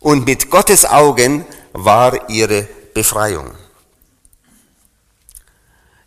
und 0.00 0.26
mit 0.26 0.50
Gottes 0.50 0.84
Augen 0.84 1.46
war 1.72 2.28
ihre 2.28 2.68
Befreiung. 2.92 3.52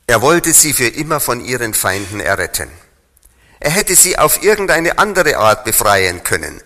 Er 0.09 0.21
wollte 0.21 0.53
sie 0.53 0.71
für 0.71 0.87
immer 0.87 1.19
von 1.19 1.43
ihren 1.43 1.73
Feinden 1.73 2.21
erretten. 2.21 2.71
Er 3.59 3.71
hätte 3.71 3.93
sie 3.95 4.17
auf 4.17 4.41
irgendeine 4.41 4.99
andere 4.99 5.37
Art 5.37 5.65
befreien 5.65 6.23
können. 6.23 6.61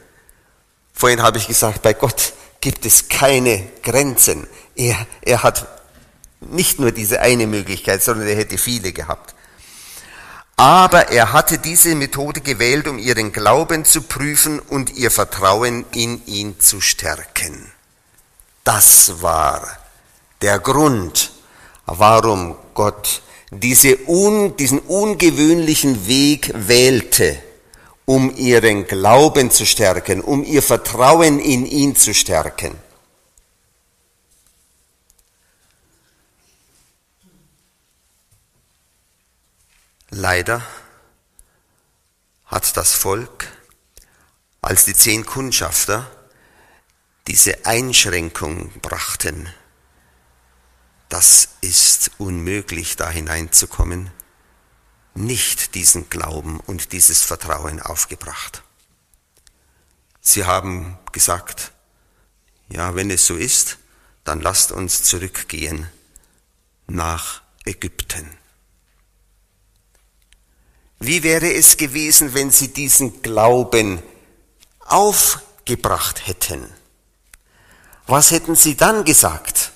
Vorhin 0.94 1.24
habe 1.24 1.40
ich 1.40 1.48
gesagt, 1.48 1.82
bei 1.82 1.94
Gott 1.94 2.34
gibt 2.60 2.86
es 2.86 3.10
keine 3.10 3.68
Grenzen. 3.82 4.48
Er, 4.76 5.08
er 5.24 5.42
hat 5.42 5.68
nicht 6.40 6.80
nur 6.80 6.92
diese 6.92 7.22
eine 7.22 7.48
Möglichkeit, 7.48 8.04
sondern 8.04 8.28
er 8.28 8.36
hätte 8.36 8.60
viele 8.60 8.92
gehabt. 8.92 9.34
Aber 10.56 11.10
er 11.10 11.34
hatte 11.34 11.58
diese 11.58 11.96
Methode 11.96 12.42
gewählt, 12.42 12.88
um 12.88 13.00
ihren 13.00 13.32
Glauben 13.32 13.86
zu 13.86 14.04
prüfen 14.04 14.60
und 14.60 14.92
ihr 14.92 15.10
Vertrauen 15.10 15.86
in 15.94 16.24
ihn 16.28 16.60
zu 16.60 16.80
stärken. 16.82 17.72
Das 18.64 19.24
war 19.24 19.68
der 20.44 20.60
Grund, 20.60 21.32
warum 21.88 22.56
Gott 22.76 23.24
diese 23.52 23.98
un, 24.08 24.56
diesen 24.56 24.80
ungewöhnlichen 24.80 26.08
Weg 26.08 26.52
wählte, 26.56 27.38
um 28.06 28.36
ihren 28.36 28.88
Glauben 28.88 29.52
zu 29.52 29.66
stärken, 29.66 30.22
um 30.22 30.44
ihr 30.44 30.64
Vertrauen 30.64 31.40
in 31.40 31.66
ihn 31.66 31.96
zu 31.96 32.14
stärken. 32.14 32.76
Leider 40.10 40.62
hat 42.46 42.76
das 42.76 42.94
Volk, 42.94 43.48
als 44.62 44.86
die 44.86 44.94
zehn 44.94 45.26
Kundschafter 45.26 46.10
diese 47.28 47.66
Einschränkung 47.66 48.72
brachten, 48.82 49.50
das 51.12 51.50
ist 51.60 52.12
unmöglich, 52.20 52.96
da 52.96 53.10
hineinzukommen, 53.10 54.10
nicht 55.14 55.76
diesen 55.76 56.10
Glauben 56.10 56.62
und 56.62 56.94
dieses 56.94 57.22
Vertrauen 57.22 57.82
aufgebracht. 57.82 58.64
Sie 60.22 60.46
haben 60.46 60.98
gesagt, 61.12 61.74
ja, 62.70 62.96
wenn 62.96 63.12
es 63.12 63.28
so 63.28 63.36
ist, 63.36 63.78
dann 64.24 64.40
lasst 64.40 64.72
uns 64.72 65.04
zurückgehen 65.04 65.86
nach 66.88 67.42
Ägypten. 67.66 68.30
Wie 71.00 71.24
wäre 71.24 71.52
es 71.52 71.76
gewesen, 71.76 72.34
wenn 72.36 72.52
sie 72.52 72.70
diesen 72.70 73.22
Glauben 73.22 74.02
aufgebracht 74.80 76.26
hätten? 76.26 76.66
Was 78.08 78.32
hätten 78.32 78.56
sie 78.56 78.78
dann 78.78 79.04
gesagt? 79.04 79.71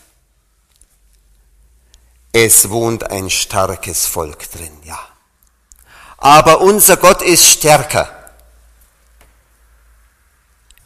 Es 2.38 2.70
wohnt 2.70 3.10
ein 3.10 3.30
starkes 3.30 4.06
Volk 4.06 4.52
drin, 4.52 4.78
ja. 4.84 5.00
Aber 6.18 6.60
unser 6.60 6.98
Gott 6.98 7.22
ist 7.22 7.46
stärker. 7.46 8.34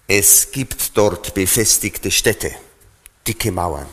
Es 0.07 0.51
gibt 0.51 0.95
dort 0.95 1.33
befestigte 1.33 2.11
Städte, 2.11 2.53
dicke 3.27 3.51
Mauern. 3.51 3.89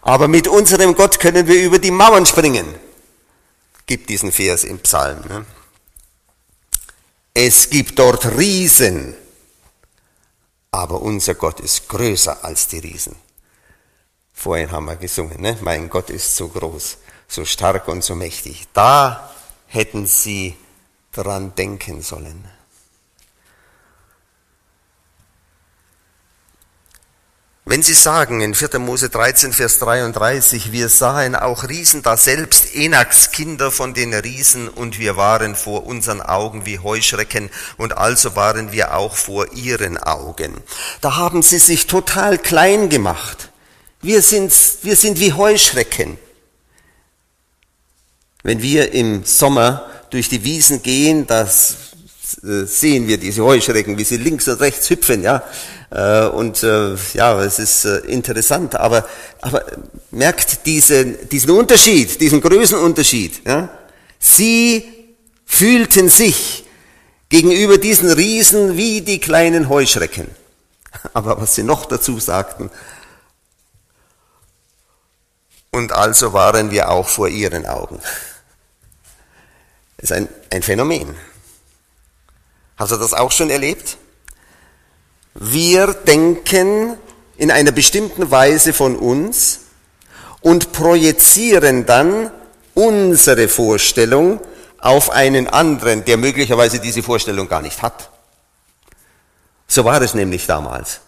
Aber 0.00 0.28
mit 0.28 0.48
unserem 0.48 0.94
Gott 0.94 1.20
können 1.20 1.46
wir 1.46 1.62
über 1.62 1.78
die 1.78 1.90
Mauern 1.90 2.24
springen 2.24 2.74
gibt 3.86 4.10
diesen 4.10 4.32
Vers 4.32 4.64
im 4.64 4.80
Psalm. 4.80 5.20
Ne? 5.28 5.46
Es 7.32 7.70
gibt 7.70 7.98
dort 7.98 8.26
Riesen, 8.36 9.14
aber 10.70 11.00
unser 11.00 11.34
Gott 11.34 11.60
ist 11.60 11.88
größer 11.88 12.44
als 12.44 12.66
die 12.66 12.78
Riesen. 12.78 13.14
Vorhin 14.38 14.70
haben 14.70 14.84
wir 14.84 14.96
gesungen, 14.96 15.40
ne? 15.40 15.56
mein 15.62 15.88
Gott 15.88 16.10
ist 16.10 16.36
so 16.36 16.48
groß, 16.48 16.98
so 17.26 17.46
stark 17.46 17.88
und 17.88 18.04
so 18.04 18.14
mächtig. 18.14 18.68
Da 18.74 19.30
hätten 19.66 20.06
sie 20.06 20.54
dran 21.10 21.54
denken 21.56 22.02
sollen. 22.02 22.46
Wenn 27.68 27.82
Sie 27.82 27.94
sagen 27.94 28.42
in 28.42 28.54
4. 28.54 28.78
Mose 28.78 29.08
13, 29.08 29.52
Vers 29.52 29.80
33, 29.80 30.70
wir 30.70 30.88
sahen 30.88 31.34
auch 31.34 31.68
Riesen 31.68 32.02
da 32.02 32.16
selbst, 32.16 32.76
Enaks 32.76 33.32
Kinder 33.32 33.72
von 33.72 33.92
den 33.92 34.14
Riesen, 34.14 34.68
und 34.68 35.00
wir 35.00 35.16
waren 35.16 35.56
vor 35.56 35.84
unseren 35.84 36.20
Augen 36.20 36.64
wie 36.64 36.78
Heuschrecken, 36.78 37.50
und 37.76 37.96
also 37.96 38.36
waren 38.36 38.70
wir 38.70 38.94
auch 38.94 39.16
vor 39.16 39.52
ihren 39.52 39.98
Augen. 39.98 40.54
Da 41.00 41.16
haben 41.16 41.42
Sie 41.42 41.58
sich 41.58 41.88
total 41.88 42.38
klein 42.38 42.88
gemacht. 42.88 43.50
Wir 44.06 44.22
sind, 44.22 44.54
wir 44.82 44.94
sind 44.94 45.18
wie 45.18 45.32
Heuschrecken. 45.32 46.16
Wenn 48.44 48.62
wir 48.62 48.92
im 48.92 49.24
Sommer 49.24 49.84
durch 50.10 50.28
die 50.28 50.44
Wiesen 50.44 50.80
gehen, 50.80 51.26
das 51.26 51.74
äh, 52.44 52.66
sehen 52.66 53.08
wir 53.08 53.18
diese 53.18 53.42
Heuschrecken, 53.42 53.98
wie 53.98 54.04
sie 54.04 54.18
links 54.18 54.46
und 54.46 54.60
rechts 54.60 54.88
hüpfen, 54.90 55.24
ja. 55.24 55.42
Äh, 55.90 56.28
und 56.28 56.62
äh, 56.62 56.94
ja, 57.14 57.42
es 57.42 57.58
ist 57.58 57.84
interessant, 57.84 58.76
aber, 58.76 59.08
aber 59.40 59.64
merkt 60.12 60.66
diesen, 60.66 61.28
diesen 61.28 61.50
Unterschied, 61.50 62.20
diesen 62.20 62.40
Größenunterschied. 62.40 63.44
Ja? 63.44 63.68
Sie 64.20 64.84
fühlten 65.44 66.08
sich 66.10 66.64
gegenüber 67.28 67.76
diesen 67.76 68.12
Riesen 68.12 68.76
wie 68.76 69.00
die 69.00 69.18
kleinen 69.18 69.68
Heuschrecken. 69.68 70.28
Aber 71.12 71.40
was 71.40 71.56
sie 71.56 71.64
noch 71.64 71.86
dazu 71.86 72.20
sagten, 72.20 72.70
und 75.76 75.92
also 75.92 76.32
waren 76.32 76.70
wir 76.70 76.90
auch 76.90 77.06
vor 77.06 77.28
ihren 77.28 77.66
Augen. 77.66 78.00
Das 79.98 80.10
ist 80.10 80.12
ein, 80.12 80.28
ein 80.50 80.62
Phänomen. 80.62 81.14
Hast 82.78 82.92
du 82.92 82.96
das 82.96 83.12
auch 83.12 83.30
schon 83.30 83.50
erlebt? 83.50 83.98
Wir 85.34 85.92
denken 85.92 86.96
in 87.36 87.50
einer 87.50 87.72
bestimmten 87.72 88.30
Weise 88.30 88.72
von 88.72 88.96
uns 88.96 89.60
und 90.40 90.72
projizieren 90.72 91.84
dann 91.84 92.30
unsere 92.72 93.46
Vorstellung 93.48 94.40
auf 94.78 95.10
einen 95.10 95.46
anderen, 95.46 96.06
der 96.06 96.16
möglicherweise 96.16 96.80
diese 96.80 97.02
Vorstellung 97.02 97.48
gar 97.48 97.60
nicht 97.60 97.82
hat. 97.82 98.10
So 99.66 99.84
war 99.84 100.00
es 100.00 100.14
nämlich 100.14 100.46
damals. 100.46 101.00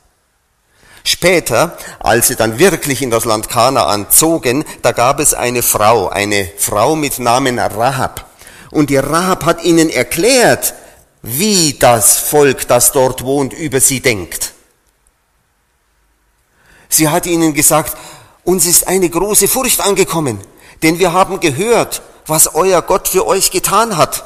Später, 1.09 1.75
als 2.01 2.29
sie 2.29 2.37
dann 2.37 2.59
wirklich 2.59 3.01
in 3.01 3.11
das 3.11 3.25
Land 3.25 3.49
Kanaan 3.49 4.11
zogen, 4.11 4.63
da 4.83 4.93
gab 4.93 5.21
es 5.21 5.33
eine 5.33 5.63
Frau, 5.63 6.11
eine 6.11 6.51
Frau 6.59 6.97
mit 6.97 7.19
Namen 7.19 7.59
Rahab. 7.59 8.27
Und 8.71 8.91
die 8.91 8.99
Rahab 8.99 9.47
hat 9.47 9.65
ihnen 9.65 9.89
erklärt, 9.89 10.75
wie 11.23 11.79
das 11.79 12.19
Volk, 12.19 12.69
das 12.69 12.93
dort 12.93 13.25
wohnt, 13.25 13.55
über 13.55 13.81
sie 13.81 14.01
denkt. 14.01 14.53
Sie 16.91 17.09
hat 17.09 17.25
ihnen 17.25 17.55
gesagt, 17.55 17.97
uns 18.45 18.67
ist 18.67 18.87
eine 18.87 19.09
große 19.09 19.49
Furcht 19.49 19.81
angekommen, 19.81 20.39
denn 20.83 20.99
wir 20.99 21.15
haben 21.15 21.41
gehört, 21.41 22.03
was 22.27 22.55
euer 22.55 22.83
Gott 22.83 23.09
für 23.09 23.27
euch 23.27 23.51
getan 23.51 23.97
hat. 23.97 24.25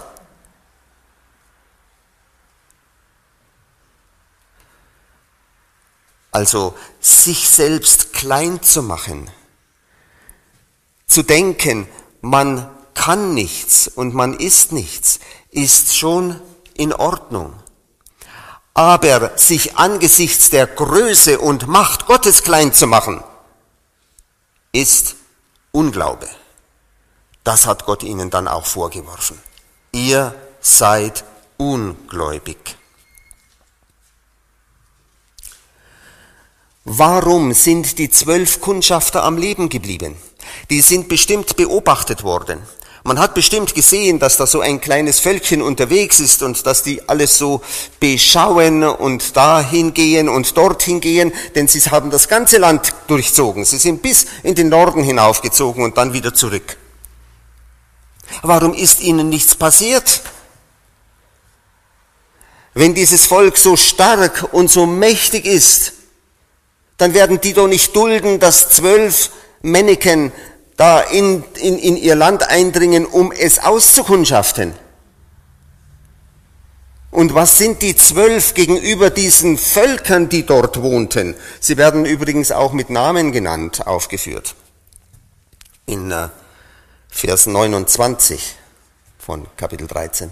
Also 6.32 6.74
sich 6.98 7.48
selbst 7.48 8.14
klein 8.14 8.62
zu 8.62 8.82
machen, 8.82 9.30
zu 11.06 11.22
denken, 11.22 11.86
man 12.22 12.70
kann 12.94 13.34
nichts 13.34 13.86
und 13.86 14.14
man 14.14 14.34
ist 14.34 14.72
nichts, 14.72 15.20
ist 15.50 15.94
schon 15.96 16.40
in 16.74 16.94
Ordnung. 16.94 17.54
Aber 18.74 19.36
sich 19.36 19.76
angesichts 19.76 20.48
der 20.48 20.66
Größe 20.66 21.38
und 21.38 21.66
Macht 21.66 22.06
Gottes 22.06 22.42
klein 22.42 22.72
zu 22.72 22.86
machen, 22.86 23.22
ist 24.72 25.16
Unglaube. 25.70 26.28
Das 27.44 27.66
hat 27.66 27.84
Gott 27.84 28.02
ihnen 28.02 28.30
dann 28.30 28.48
auch 28.48 28.64
vorgeworfen. 28.64 29.38
Ihr 29.92 30.34
seid 30.60 31.24
ungläubig. 31.58 32.78
Warum 36.84 37.52
sind 37.52 37.98
die 37.98 38.10
zwölf 38.10 38.60
Kundschafter 38.60 39.22
am 39.22 39.38
Leben 39.38 39.68
geblieben? 39.68 40.16
Die 40.68 40.80
sind 40.80 41.08
bestimmt 41.08 41.56
beobachtet 41.56 42.24
worden. 42.24 42.60
Man 43.04 43.18
hat 43.18 43.34
bestimmt 43.34 43.74
gesehen, 43.74 44.18
dass 44.18 44.36
da 44.36 44.46
so 44.46 44.60
ein 44.60 44.80
kleines 44.80 45.20
Völkchen 45.20 45.62
unterwegs 45.62 46.18
ist 46.18 46.42
und 46.42 46.66
dass 46.66 46.82
die 46.82 47.08
alles 47.08 47.38
so 47.38 47.62
beschauen 48.00 48.84
und 48.84 49.36
dahin 49.36 49.94
gehen 49.94 50.28
und 50.28 50.56
dorthin 50.56 51.00
gehen, 51.00 51.32
denn 51.54 51.66
sie 51.68 51.80
haben 51.80 52.10
das 52.10 52.28
ganze 52.28 52.58
Land 52.58 52.94
durchzogen. 53.06 53.64
Sie 53.64 53.78
sind 53.78 54.02
bis 54.02 54.26
in 54.42 54.54
den 54.54 54.68
Norden 54.68 55.02
hinaufgezogen 55.02 55.84
und 55.84 55.96
dann 55.96 56.12
wieder 56.12 56.34
zurück. 56.34 56.76
Warum 58.42 58.72
ist 58.72 59.00
ihnen 59.00 59.28
nichts 59.28 59.54
passiert? 59.54 60.22
Wenn 62.74 62.94
dieses 62.94 63.26
Volk 63.26 63.56
so 63.56 63.76
stark 63.76 64.48
und 64.52 64.70
so 64.70 64.86
mächtig 64.86 65.44
ist, 65.44 65.92
dann 66.98 67.14
werden 67.14 67.40
die 67.40 67.52
doch 67.52 67.68
nicht 67.68 67.94
dulden, 67.96 68.40
dass 68.40 68.70
zwölf 68.70 69.30
Männchen 69.62 70.32
da 70.76 71.00
in, 71.00 71.44
in, 71.60 71.78
in 71.78 71.96
ihr 71.96 72.14
Land 72.14 72.48
eindringen, 72.48 73.06
um 73.06 73.32
es 73.32 73.58
auszukundschaften. 73.58 74.74
Und 77.10 77.34
was 77.34 77.58
sind 77.58 77.82
die 77.82 77.94
zwölf 77.94 78.54
gegenüber 78.54 79.10
diesen 79.10 79.58
Völkern, 79.58 80.30
die 80.30 80.46
dort 80.46 80.80
wohnten? 80.82 81.34
Sie 81.60 81.76
werden 81.76 82.06
übrigens 82.06 82.50
auch 82.50 82.72
mit 82.72 82.88
Namen 82.88 83.32
genannt, 83.32 83.86
aufgeführt. 83.86 84.54
In 85.84 86.10
äh, 86.10 86.28
Vers 87.10 87.46
29 87.46 88.56
von 89.18 89.46
Kapitel 89.58 89.86
13. 89.86 90.30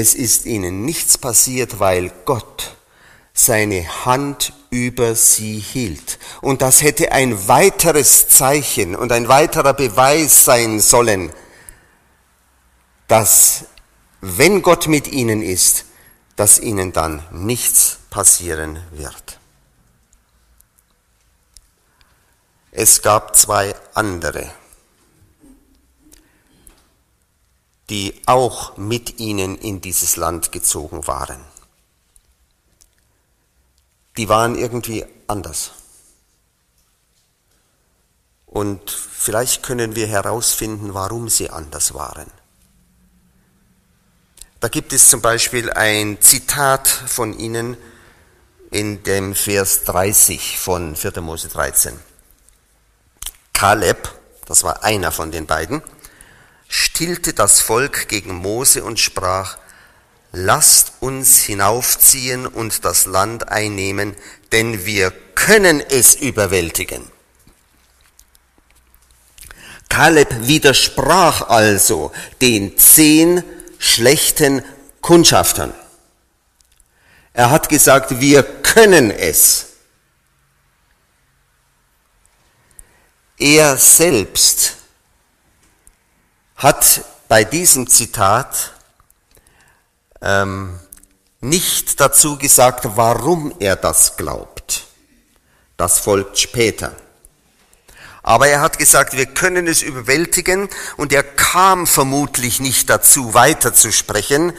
Es 0.00 0.14
ist 0.14 0.46
ihnen 0.46 0.84
nichts 0.84 1.18
passiert, 1.18 1.80
weil 1.80 2.12
Gott 2.24 2.76
seine 3.32 4.04
Hand 4.04 4.52
über 4.70 5.16
sie 5.16 5.58
hielt. 5.58 6.20
Und 6.40 6.62
das 6.62 6.82
hätte 6.82 7.10
ein 7.10 7.48
weiteres 7.48 8.28
Zeichen 8.28 8.94
und 8.94 9.10
ein 9.10 9.26
weiterer 9.26 9.74
Beweis 9.74 10.44
sein 10.44 10.78
sollen, 10.78 11.32
dass 13.08 13.64
wenn 14.20 14.62
Gott 14.62 14.86
mit 14.86 15.08
ihnen 15.08 15.42
ist, 15.42 15.86
dass 16.36 16.60
ihnen 16.60 16.92
dann 16.92 17.26
nichts 17.32 17.98
passieren 18.08 18.80
wird. 18.92 19.40
Es 22.70 23.02
gab 23.02 23.34
zwei 23.34 23.74
andere, 23.94 24.48
die 27.90 28.14
auch 28.26 28.76
mit 28.76 29.18
ihnen 29.18 29.56
in 29.56 29.80
dieses 29.80 30.16
Land 30.16 30.52
gezogen 30.52 31.06
waren 31.06 31.44
die 34.18 34.28
waren 34.28 34.58
irgendwie 34.58 35.06
anders. 35.28 35.70
Und 38.46 38.90
vielleicht 38.90 39.62
können 39.62 39.94
wir 39.94 40.08
herausfinden, 40.08 40.92
warum 40.92 41.28
sie 41.28 41.50
anders 41.50 41.94
waren. 41.94 42.30
Da 44.60 44.66
gibt 44.66 44.92
es 44.92 45.08
zum 45.08 45.22
Beispiel 45.22 45.70
ein 45.70 46.20
Zitat 46.20 46.88
von 46.88 47.38
ihnen 47.38 47.76
in 48.72 49.04
dem 49.04 49.36
Vers 49.36 49.84
30 49.84 50.58
von 50.58 50.96
4. 50.96 51.20
Mose 51.20 51.48
13. 51.48 51.96
Kaleb, 53.52 54.08
das 54.46 54.64
war 54.64 54.82
einer 54.82 55.12
von 55.12 55.30
den 55.30 55.46
beiden, 55.46 55.80
stillte 56.68 57.32
das 57.32 57.60
Volk 57.60 58.08
gegen 58.08 58.34
Mose 58.34 58.84
und 58.84 59.00
sprach, 59.00 59.58
lasst 60.32 60.92
uns 61.00 61.40
hinaufziehen 61.40 62.46
und 62.46 62.84
das 62.84 63.06
Land 63.06 63.48
einnehmen, 63.48 64.14
denn 64.52 64.84
wir 64.84 65.10
können 65.34 65.80
es 65.80 66.14
überwältigen. 66.14 67.10
Kaleb 69.88 70.28
widersprach 70.46 71.48
also 71.48 72.12
den 72.42 72.76
zehn 72.78 73.42
schlechten 73.78 74.62
Kundschaftern. 75.00 75.72
Er 77.32 77.50
hat 77.50 77.68
gesagt, 77.68 78.20
wir 78.20 78.42
können 78.42 79.10
es. 79.10 79.66
Er 83.38 83.76
selbst 83.76 84.77
hat 86.58 87.04
bei 87.28 87.44
diesem 87.44 87.86
Zitat 87.86 88.72
ähm, 90.20 90.78
nicht 91.40 92.00
dazu 92.00 92.36
gesagt, 92.36 92.84
warum 92.96 93.54
er 93.60 93.76
das 93.76 94.16
glaubt. 94.16 94.86
Das 95.76 96.00
folgt 96.00 96.38
später. 96.38 96.92
Aber 98.24 98.48
er 98.48 98.60
hat 98.60 98.78
gesagt, 98.78 99.16
wir 99.16 99.26
können 99.26 99.68
es 99.68 99.82
überwältigen 99.82 100.68
und 100.96 101.12
er 101.12 101.22
kam 101.22 101.86
vermutlich 101.86 102.58
nicht 102.58 102.90
dazu, 102.90 103.32
weiterzusprechen, 103.34 104.52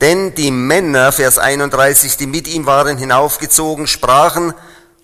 denn 0.00 0.34
die 0.34 0.50
Männer, 0.50 1.12
Vers 1.12 1.38
31, 1.38 2.16
die 2.16 2.26
mit 2.26 2.48
ihm 2.48 2.64
waren, 2.64 2.96
hinaufgezogen, 2.96 3.86
sprachen, 3.86 4.54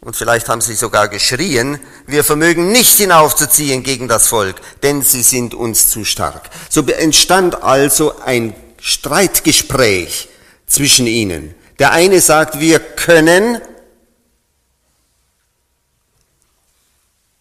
und 0.01 0.17
vielleicht 0.17 0.49
haben 0.49 0.61
sie 0.61 0.75
sogar 0.75 1.09
geschrien, 1.09 1.81
wir 2.07 2.23
vermögen 2.23 2.71
nicht 2.71 2.97
hinaufzuziehen 2.97 3.83
gegen 3.83 4.09
das 4.09 4.29
Volk, 4.29 4.57
denn 4.83 5.03
sie 5.03 5.23
sind 5.23 5.55
uns 5.55 5.91
zu 5.91 6.05
stark. 6.05 6.51
So 6.69 6.83
entstand 6.83 7.63
also 7.63 8.19
ein 8.21 8.55
Streitgespräch 8.81 10.29
zwischen 10.67 11.07
ihnen. 11.07 11.55
Der 11.79 11.93
eine 11.93 12.21
sagt, 12.21 12.61
wir 12.61 12.79
können, 12.79 13.61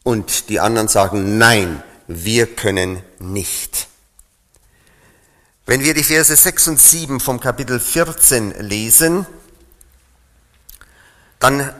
und 0.03 0.49
die 0.49 0.59
anderen 0.59 0.87
sagen, 0.87 1.37
nein, 1.37 1.83
wir 2.07 2.47
können 2.47 3.03
nicht. 3.19 3.87
Wenn 5.65 5.83
wir 5.83 5.93
die 5.93 6.03
Verse 6.03 6.35
6 6.35 6.69
und 6.69 6.79
7 6.79 7.19
vom 7.19 7.39
Kapitel 7.39 7.79
14 7.79 8.61
lesen, 8.61 9.27
dann 11.39 11.73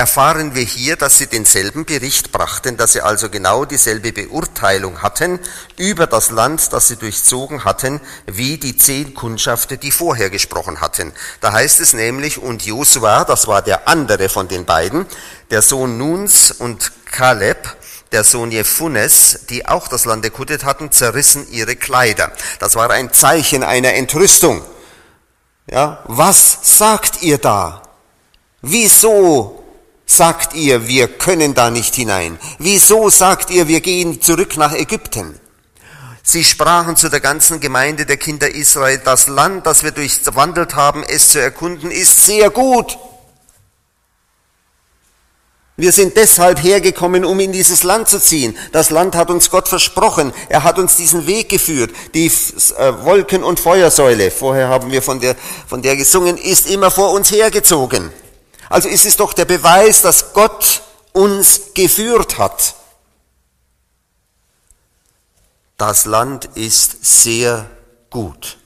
erfahren 0.00 0.54
wir 0.54 0.62
hier, 0.62 0.96
dass 0.96 1.18
sie 1.18 1.26
denselben 1.26 1.84
Bericht 1.84 2.32
brachten, 2.32 2.78
dass 2.78 2.94
sie 2.94 3.02
also 3.02 3.28
genau 3.28 3.66
dieselbe 3.66 4.14
Beurteilung 4.14 5.02
hatten 5.02 5.38
über 5.76 6.06
das 6.06 6.30
Land, 6.30 6.72
das 6.72 6.88
sie 6.88 6.96
durchzogen 6.96 7.66
hatten, 7.66 8.00
wie 8.24 8.56
die 8.56 8.78
zehn 8.78 9.12
Kundschafter, 9.12 9.76
die 9.76 9.90
vorher 9.90 10.30
gesprochen 10.30 10.80
hatten. 10.80 11.12
Da 11.42 11.52
heißt 11.52 11.80
es 11.80 11.92
nämlich, 11.92 12.38
und 12.38 12.64
Josua, 12.64 13.26
das 13.26 13.46
war 13.46 13.60
der 13.60 13.88
andere 13.88 14.30
von 14.30 14.48
den 14.48 14.64
beiden, 14.64 15.04
der 15.50 15.60
Sohn 15.60 15.98
Nuns 15.98 16.50
und 16.50 16.92
Kaleb, 17.04 17.76
der 18.10 18.24
Sohn 18.24 18.52
Jephunes, 18.52 19.40
die 19.50 19.66
auch 19.66 19.86
das 19.86 20.06
Land 20.06 20.24
erkundet 20.24 20.64
hatten, 20.64 20.90
zerrissen 20.90 21.46
ihre 21.50 21.76
Kleider. 21.76 22.32
Das 22.58 22.74
war 22.74 22.88
ein 22.88 23.12
Zeichen 23.12 23.62
einer 23.62 23.92
Entrüstung. 23.92 24.64
Ja, 25.70 26.02
was 26.06 26.58
sagt 26.62 27.20
ihr 27.20 27.36
da? 27.36 27.82
Wieso 28.62 29.60
sagt 30.10 30.54
ihr, 30.54 30.88
wir 30.88 31.08
können 31.08 31.54
da 31.54 31.70
nicht 31.70 31.94
hinein? 31.94 32.38
Wieso 32.58 33.10
sagt 33.10 33.50
ihr, 33.50 33.68
wir 33.68 33.80
gehen 33.80 34.20
zurück 34.20 34.56
nach 34.56 34.72
Ägypten? 34.72 35.38
Sie 36.22 36.44
sprachen 36.44 36.96
zu 36.96 37.08
der 37.08 37.20
ganzen 37.20 37.60
Gemeinde 37.60 38.06
der 38.06 38.16
Kinder 38.16 38.52
Israel, 38.52 39.00
das 39.04 39.28
Land, 39.28 39.66
das 39.66 39.84
wir 39.84 39.92
durchwandelt 39.92 40.74
haben, 40.74 41.02
es 41.04 41.28
zu 41.28 41.40
erkunden, 41.40 41.90
ist 41.90 42.26
sehr 42.26 42.50
gut. 42.50 42.98
Wir 45.76 45.92
sind 45.92 46.16
deshalb 46.16 46.62
hergekommen, 46.62 47.24
um 47.24 47.40
in 47.40 47.52
dieses 47.52 47.84
Land 47.84 48.08
zu 48.08 48.20
ziehen. 48.20 48.54
Das 48.72 48.90
Land 48.90 49.14
hat 49.14 49.30
uns 49.30 49.48
Gott 49.48 49.66
versprochen. 49.66 50.32
Er 50.50 50.62
hat 50.62 50.78
uns 50.78 50.96
diesen 50.96 51.26
Weg 51.26 51.48
geführt. 51.48 51.90
Die 52.12 52.26
äh, 52.26 52.92
Wolken- 53.04 53.42
und 53.42 53.58
Feuersäule, 53.60 54.30
vorher 54.30 54.68
haben 54.68 54.90
wir 54.90 55.00
von 55.00 55.20
der, 55.20 55.36
von 55.66 55.80
der 55.80 55.96
gesungen, 55.96 56.36
ist 56.36 56.68
immer 56.68 56.90
vor 56.90 57.12
uns 57.12 57.30
hergezogen. 57.30 58.10
Also 58.70 58.88
ist 58.88 59.04
es 59.04 59.16
doch 59.16 59.32
der 59.32 59.44
Beweis, 59.44 60.00
dass 60.00 60.32
Gott 60.32 60.82
uns 61.12 61.74
geführt 61.74 62.38
hat. 62.38 62.76
Das 65.76 66.04
Land 66.04 66.44
ist 66.54 67.04
sehr 67.04 67.68
gut. 68.10 68.58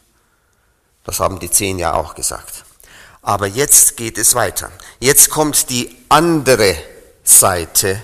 Das 1.05 1.21
haben 1.21 1.38
die 1.38 1.51
zehn 1.51 1.79
ja 1.79 1.95
auch 1.95 2.14
gesagt. 2.14 2.64
Aber 3.23 3.47
jetzt 3.47 3.97
geht 3.97 4.19
es 4.19 4.35
weiter. 4.35 4.71
Jetzt 5.01 5.31
kommt 5.31 5.71
die 5.71 5.97
andere 6.11 6.77
Seite, 7.23 8.03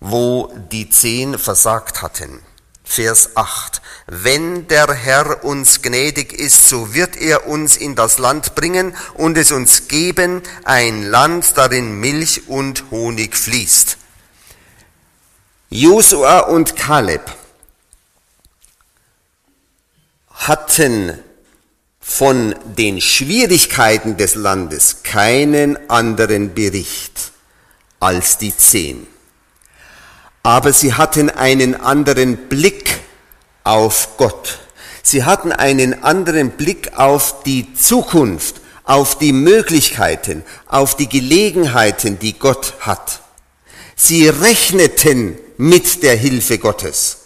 wo 0.00 0.52
die 0.70 0.90
zehn 0.90 1.38
versagt 1.38 2.02
hatten. 2.02 2.44
Vers 2.84 3.30
8. 3.34 3.80
Wenn 4.06 4.68
der 4.68 4.92
Herr 4.92 5.42
uns 5.42 5.80
gnädig 5.80 6.32
ist, 6.34 6.68
so 6.68 6.94
wird 6.94 7.16
er 7.16 7.46
uns 7.46 7.76
in 7.76 7.96
das 7.96 8.18
Land 8.18 8.54
bringen 8.54 8.94
und 9.14 9.38
es 9.38 9.50
uns 9.50 9.88
geben, 9.88 10.42
ein 10.64 11.02
Land, 11.02 11.56
darin 11.56 11.98
Milch 11.98 12.48
und 12.48 12.84
Honig 12.90 13.36
fließt. 13.36 13.96
Josua 15.70 16.40
und 16.40 16.76
Kaleb 16.76 17.22
hatten 20.28 21.18
von 22.00 22.54
den 22.76 23.00
Schwierigkeiten 23.00 24.18
des 24.18 24.34
Landes 24.34 25.02
keinen 25.02 25.88
anderen 25.88 26.54
Bericht 26.54 27.32
als 27.98 28.36
die 28.36 28.54
zehn. 28.54 29.06
Aber 30.44 30.74
sie 30.74 30.92
hatten 30.92 31.30
einen 31.30 31.74
anderen 31.74 32.36
Blick 32.48 33.00
auf 33.64 34.16
Gott. 34.18 34.58
Sie 35.02 35.24
hatten 35.24 35.52
einen 35.52 36.04
anderen 36.04 36.50
Blick 36.50 36.98
auf 36.98 37.42
die 37.44 37.74
Zukunft, 37.74 38.60
auf 38.84 39.18
die 39.18 39.32
Möglichkeiten, 39.32 40.44
auf 40.66 40.96
die 40.96 41.08
Gelegenheiten, 41.08 42.18
die 42.18 42.38
Gott 42.38 42.74
hat. 42.80 43.22
Sie 43.96 44.28
rechneten 44.28 45.38
mit 45.56 46.02
der 46.02 46.14
Hilfe 46.14 46.58
Gottes. 46.58 47.18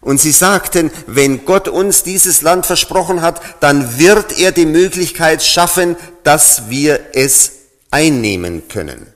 Und 0.00 0.20
sie 0.20 0.30
sagten, 0.30 0.92
wenn 1.08 1.46
Gott 1.46 1.66
uns 1.66 2.04
dieses 2.04 2.42
Land 2.42 2.64
versprochen 2.64 3.22
hat, 3.22 3.40
dann 3.58 3.98
wird 3.98 4.38
er 4.38 4.52
die 4.52 4.66
Möglichkeit 4.66 5.42
schaffen, 5.42 5.96
dass 6.22 6.70
wir 6.70 7.00
es 7.12 7.52
einnehmen 7.90 8.68
können. 8.68 9.15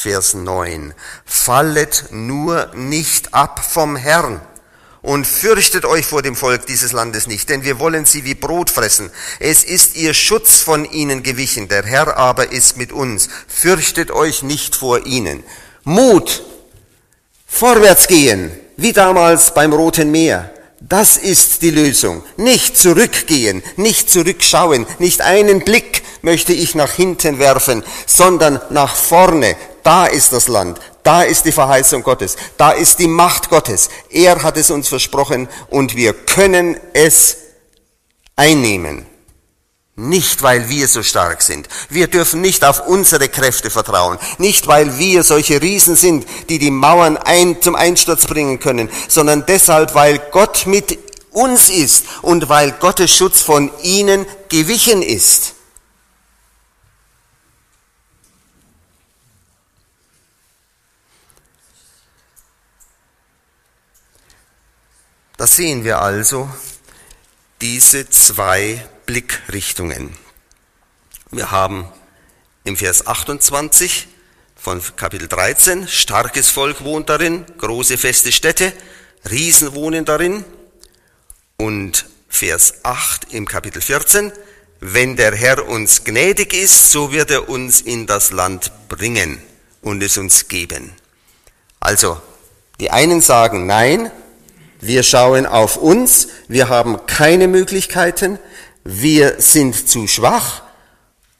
Vers 0.00 0.32
9. 0.32 0.94
Fallet 1.26 2.06
nur 2.10 2.70
nicht 2.74 3.34
ab 3.34 3.62
vom 3.62 3.96
Herrn 3.96 4.40
und 5.02 5.26
fürchtet 5.26 5.84
euch 5.84 6.06
vor 6.06 6.22
dem 6.22 6.36
Volk 6.36 6.64
dieses 6.64 6.92
Landes 6.92 7.26
nicht, 7.26 7.50
denn 7.50 7.64
wir 7.64 7.78
wollen 7.78 8.06
sie 8.06 8.24
wie 8.24 8.34
Brot 8.34 8.70
fressen. 8.70 9.10
Es 9.40 9.62
ist 9.62 9.96
ihr 9.96 10.14
Schutz 10.14 10.62
von 10.62 10.86
ihnen 10.90 11.22
gewichen, 11.22 11.68
der 11.68 11.82
Herr 11.84 12.16
aber 12.16 12.50
ist 12.50 12.78
mit 12.78 12.92
uns. 12.92 13.28
Fürchtet 13.46 14.10
euch 14.10 14.42
nicht 14.42 14.74
vor 14.74 15.04
ihnen. 15.04 15.44
Mut, 15.84 16.44
Vorwärts 17.46 18.06
gehen, 18.06 18.52
wie 18.78 18.94
damals 18.94 19.52
beim 19.52 19.74
Roten 19.74 20.10
Meer. 20.10 20.50
Das 20.80 21.18
ist 21.18 21.60
die 21.60 21.72
Lösung. 21.72 22.22
Nicht 22.38 22.78
zurückgehen, 22.78 23.62
nicht 23.76 24.08
zurückschauen, 24.08 24.86
nicht 24.98 25.20
einen 25.20 25.62
Blick 25.62 26.02
möchte 26.22 26.52
ich 26.52 26.74
nach 26.74 26.92
hinten 26.92 27.38
werfen, 27.38 27.82
sondern 28.06 28.60
nach 28.70 28.94
vorne. 28.94 29.56
Da 29.82 30.06
ist 30.06 30.32
das 30.32 30.48
Land, 30.48 30.78
da 31.02 31.22
ist 31.22 31.46
die 31.46 31.52
Verheißung 31.52 32.02
Gottes, 32.02 32.36
da 32.58 32.72
ist 32.72 32.98
die 32.98 33.08
Macht 33.08 33.48
Gottes. 33.48 33.88
Er 34.10 34.42
hat 34.42 34.56
es 34.56 34.70
uns 34.70 34.88
versprochen 34.88 35.48
und 35.68 35.96
wir 35.96 36.12
können 36.12 36.78
es 36.92 37.36
einnehmen. 38.36 39.06
Nicht, 39.96 40.42
weil 40.42 40.70
wir 40.70 40.88
so 40.88 41.02
stark 41.02 41.42
sind. 41.42 41.68
Wir 41.90 42.06
dürfen 42.06 42.40
nicht 42.40 42.64
auf 42.64 42.86
unsere 42.86 43.28
Kräfte 43.28 43.68
vertrauen. 43.68 44.18
Nicht, 44.38 44.66
weil 44.66 44.98
wir 44.98 45.22
solche 45.24 45.60
Riesen 45.60 45.94
sind, 45.94 46.26
die 46.48 46.58
die 46.58 46.70
Mauern 46.70 47.18
ein, 47.18 47.60
zum 47.60 47.74
Einsturz 47.74 48.26
bringen 48.26 48.60
können, 48.60 48.88
sondern 49.08 49.44
deshalb, 49.46 49.94
weil 49.94 50.18
Gott 50.30 50.66
mit 50.66 50.98
uns 51.32 51.68
ist 51.68 52.06
und 52.22 52.48
weil 52.48 52.72
Gottes 52.72 53.10
Schutz 53.10 53.42
von 53.42 53.70
ihnen 53.82 54.24
gewichen 54.48 55.02
ist. 55.02 55.54
Da 65.40 65.46
sehen 65.46 65.84
wir 65.84 66.02
also 66.02 66.50
diese 67.62 68.10
zwei 68.10 68.86
Blickrichtungen. 69.06 70.14
Wir 71.30 71.50
haben 71.50 71.88
im 72.64 72.76
Vers 72.76 73.06
28 73.06 74.06
von 74.54 74.82
Kapitel 74.96 75.28
13, 75.28 75.88
starkes 75.88 76.50
Volk 76.50 76.84
wohnt 76.84 77.08
darin, 77.08 77.46
große 77.56 77.96
feste 77.96 78.32
Städte, 78.32 78.74
Riesen 79.30 79.74
wohnen 79.74 80.04
darin. 80.04 80.44
Und 81.56 82.04
Vers 82.28 82.74
8 82.82 83.32
im 83.32 83.48
Kapitel 83.48 83.80
14, 83.80 84.32
wenn 84.80 85.16
der 85.16 85.34
Herr 85.34 85.66
uns 85.66 86.04
gnädig 86.04 86.52
ist, 86.52 86.92
so 86.92 87.12
wird 87.12 87.30
er 87.30 87.48
uns 87.48 87.80
in 87.80 88.06
das 88.06 88.30
Land 88.30 88.72
bringen 88.90 89.40
und 89.80 90.02
es 90.02 90.18
uns 90.18 90.48
geben. 90.48 90.92
Also, 91.80 92.20
die 92.78 92.90
einen 92.90 93.22
sagen 93.22 93.64
nein, 93.64 94.10
wir 94.80 95.02
schauen 95.02 95.46
auf 95.46 95.76
uns, 95.76 96.28
wir 96.48 96.68
haben 96.68 97.06
keine 97.06 97.48
Möglichkeiten, 97.48 98.38
wir 98.84 99.40
sind 99.40 99.88
zu 99.88 100.06
schwach, 100.06 100.62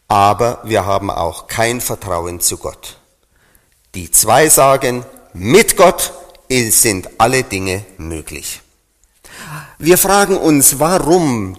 aber 0.09 0.61
wir 0.65 0.85
haben 0.85 1.11
auch 1.11 1.47
kein 1.47 1.81
Vertrauen 1.81 2.41
zu 2.41 2.59
Gott. 2.59 2.99
Die 3.95 4.11
zwei 4.11 4.49
sagen, 4.49 5.05
mit 5.33 5.77
Gott 5.77 6.13
sind 6.49 7.09
alle 7.19 7.45
Dinge 7.45 7.85
möglich. 7.97 8.61
Wir 9.79 9.97
fragen 9.97 10.37
uns, 10.37 10.79
warum 10.79 11.57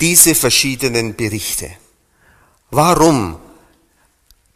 diese 0.00 0.34
verschiedenen 0.34 1.14
Berichte? 1.14 1.70
Warum 2.70 3.36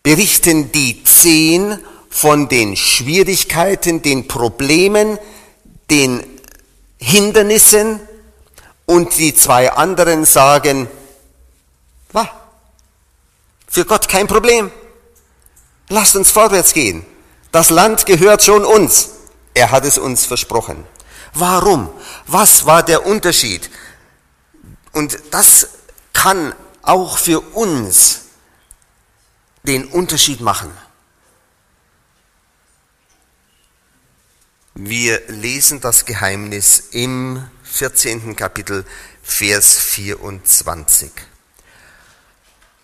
berichten 0.02 0.72
die 0.72 1.04
zehn 1.04 1.78
von 2.08 2.48
den 2.48 2.76
Schwierigkeiten, 2.76 4.02
den 4.02 4.26
Problemen, 4.26 5.18
den 5.90 6.24
Hindernissen, 7.06 8.00
und 8.86 9.18
die 9.18 9.34
zwei 9.34 9.72
anderen 9.72 10.24
sagen, 10.24 10.88
wa, 12.12 12.28
für 13.68 13.84
Gott 13.84 14.08
kein 14.08 14.26
Problem. 14.28 14.70
Lasst 15.88 16.16
uns 16.16 16.30
vorwärts 16.30 16.72
gehen. 16.72 17.04
Das 17.52 17.70
Land 17.70 18.06
gehört 18.06 18.42
schon 18.42 18.64
uns. 18.64 19.10
Er 19.54 19.70
hat 19.70 19.84
es 19.84 19.98
uns 19.98 20.24
versprochen. 20.24 20.84
Warum? 21.34 21.90
Was 22.26 22.64
war 22.64 22.82
der 22.82 23.04
Unterschied? 23.04 23.70
Und 24.92 25.18
das 25.30 25.68
kann 26.12 26.54
auch 26.82 27.18
für 27.18 27.40
uns 27.40 28.22
den 29.64 29.86
Unterschied 29.86 30.40
machen. 30.40 30.70
Wir 34.78 35.22
lesen 35.28 35.80
das 35.80 36.04
Geheimnis 36.04 36.88
im 36.90 37.42
14. 37.62 38.36
Kapitel, 38.36 38.84
Vers 39.22 39.78
24. 39.78 41.10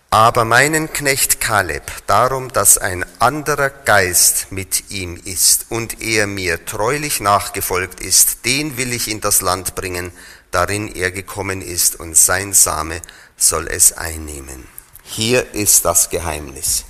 Aber 0.08 0.46
meinen 0.46 0.90
Knecht 0.90 1.38
Kaleb, 1.38 1.82
darum, 2.06 2.50
dass 2.50 2.78
ein 2.78 3.04
anderer 3.20 3.68
Geist 3.68 4.46
mit 4.50 4.90
ihm 4.90 5.20
ist 5.22 5.66
und 5.68 6.00
er 6.00 6.26
mir 6.26 6.64
treulich 6.64 7.20
nachgefolgt 7.20 8.00
ist, 8.00 8.46
den 8.46 8.78
will 8.78 8.94
ich 8.94 9.08
in 9.08 9.20
das 9.20 9.42
Land 9.42 9.74
bringen, 9.74 10.12
darin 10.50 10.88
er 10.88 11.10
gekommen 11.10 11.60
ist, 11.60 12.00
und 12.00 12.16
sein 12.16 12.54
Same 12.54 13.02
soll 13.36 13.68
es 13.68 13.92
einnehmen. 13.92 14.66
Hier 15.02 15.52
ist 15.52 15.84
das 15.84 16.08
Geheimnis. 16.08 16.86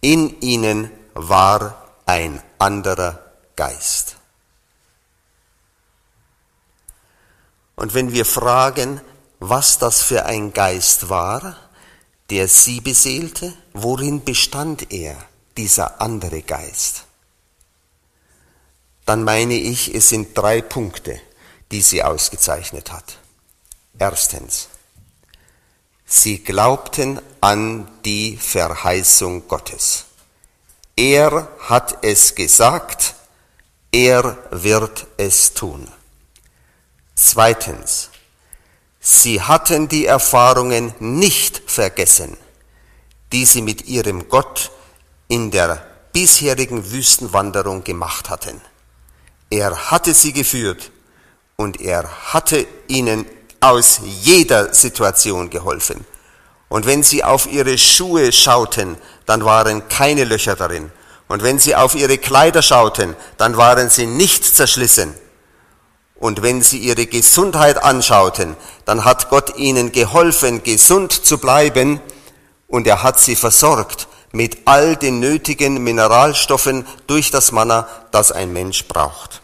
In 0.00 0.40
ihnen 0.40 0.88
war 1.14 1.81
ein 2.12 2.42
anderer 2.58 3.24
Geist. 3.56 4.16
Und 7.74 7.94
wenn 7.94 8.12
wir 8.12 8.26
fragen, 8.26 9.00
was 9.40 9.78
das 9.78 10.02
für 10.02 10.26
ein 10.26 10.52
Geist 10.52 11.08
war, 11.08 11.56
der 12.28 12.48
sie 12.48 12.82
beseelte, 12.82 13.54
worin 13.72 14.24
bestand 14.24 14.92
er, 14.92 15.16
dieser 15.56 16.02
andere 16.02 16.42
Geist? 16.42 17.04
Dann 19.06 19.24
meine 19.24 19.54
ich, 19.54 19.94
es 19.94 20.10
sind 20.10 20.36
drei 20.36 20.60
Punkte, 20.60 21.18
die 21.70 21.80
sie 21.80 22.02
ausgezeichnet 22.02 22.92
hat. 22.92 23.16
Erstens, 23.98 24.68
sie 26.04 26.40
glaubten 26.40 27.22
an 27.40 27.90
die 28.04 28.36
Verheißung 28.36 29.48
Gottes. 29.48 30.04
Er 30.96 31.48
hat 31.60 31.98
es 32.02 32.34
gesagt, 32.34 33.14
er 33.90 34.36
wird 34.50 35.06
es 35.16 35.54
tun. 35.54 35.88
Zweitens, 37.14 38.10
sie 39.00 39.40
hatten 39.40 39.88
die 39.88 40.06
Erfahrungen 40.06 40.94
nicht 40.98 41.62
vergessen, 41.66 42.36
die 43.32 43.46
sie 43.46 43.62
mit 43.62 43.86
ihrem 43.86 44.28
Gott 44.28 44.70
in 45.28 45.50
der 45.50 45.86
bisherigen 46.12 46.90
Wüstenwanderung 46.90 47.84
gemacht 47.84 48.28
hatten. 48.28 48.60
Er 49.48 49.90
hatte 49.90 50.12
sie 50.12 50.32
geführt 50.32 50.90
und 51.56 51.80
er 51.80 52.32
hatte 52.32 52.66
ihnen 52.88 53.24
aus 53.60 54.00
jeder 54.04 54.74
Situation 54.74 55.48
geholfen. 55.48 56.04
Und 56.68 56.86
wenn 56.86 57.02
sie 57.02 57.22
auf 57.22 57.46
ihre 57.46 57.76
Schuhe 57.76 58.32
schauten, 58.32 58.96
dann 59.26 59.44
waren 59.44 59.88
keine 59.88 60.24
Löcher 60.24 60.56
darin. 60.56 60.90
Und 61.28 61.42
wenn 61.42 61.58
sie 61.58 61.74
auf 61.74 61.94
ihre 61.94 62.18
Kleider 62.18 62.62
schauten, 62.62 63.16
dann 63.38 63.56
waren 63.56 63.88
sie 63.88 64.06
nicht 64.06 64.44
zerschlissen. 64.44 65.14
Und 66.14 66.42
wenn 66.42 66.62
sie 66.62 66.78
ihre 66.78 67.06
Gesundheit 67.06 67.82
anschauten, 67.82 68.56
dann 68.84 69.04
hat 69.04 69.30
Gott 69.30 69.56
ihnen 69.56 69.92
geholfen, 69.92 70.62
gesund 70.62 71.12
zu 71.12 71.38
bleiben 71.38 72.00
und 72.68 72.86
er 72.86 73.02
hat 73.02 73.18
sie 73.18 73.34
versorgt 73.34 74.08
mit 74.32 74.58
all 74.66 74.96
den 74.96 75.20
nötigen 75.20 75.82
Mineralstoffen 75.82 76.86
durch 77.06 77.30
das 77.30 77.52
Manna, 77.52 77.88
das 78.10 78.32
ein 78.32 78.52
Mensch 78.52 78.86
braucht. 78.86 79.42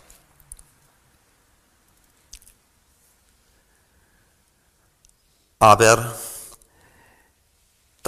Aber 5.58 6.14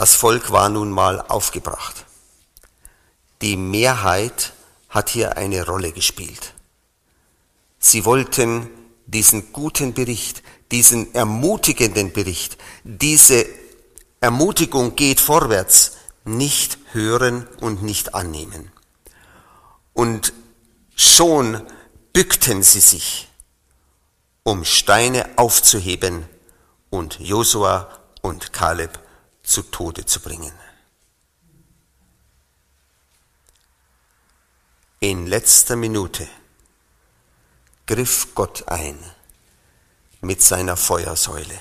das 0.01 0.15
Volk 0.15 0.51
war 0.51 0.71
nun 0.71 0.91
mal 0.91 1.21
aufgebracht. 1.21 2.07
Die 3.43 3.59
Mehrheit 3.59 4.55
hat 4.89 5.11
hier 5.11 5.37
eine 5.37 5.67
Rolle 5.67 5.93
gespielt. 5.93 6.55
Sie 7.79 8.07
wollten 8.07 8.71
diesen 9.05 9.53
guten 9.53 9.93
Bericht, 9.93 10.43
diesen 10.71 11.15
ermutigenden 11.15 12.15
Bericht, 12.15 12.57
diese 12.83 13.45
Ermutigung 14.23 14.97
geht 14.97 15.21
vorwärts, 15.21 15.99
nicht 16.25 16.79
hören 16.93 17.47
und 17.61 17.83
nicht 17.83 18.15
annehmen. 18.15 18.73
Und 19.93 20.33
schon 20.97 21.61
bückten 22.15 22.63
sie 22.63 22.81
sich, 22.81 23.29
um 24.45 24.65
Steine 24.65 25.29
aufzuheben 25.37 26.25
und 26.89 27.21
Josua 27.21 27.99
und 28.23 28.55
Kaleb 28.55 28.99
zu 29.51 29.63
Tode 29.63 30.07
zu 30.07 30.21
bringen. 30.21 30.53
In 35.01 35.27
letzter 35.27 35.75
Minute 35.75 36.29
griff 37.87 38.35
Gott 38.37 38.69
ein 38.69 38.97
mit 40.21 40.41
seiner 40.41 40.77
Feuersäule. 40.77 41.61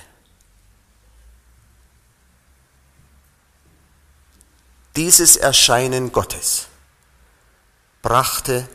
Dieses 4.94 5.36
Erscheinen 5.36 6.12
Gottes 6.12 6.68
brachte 8.02 8.68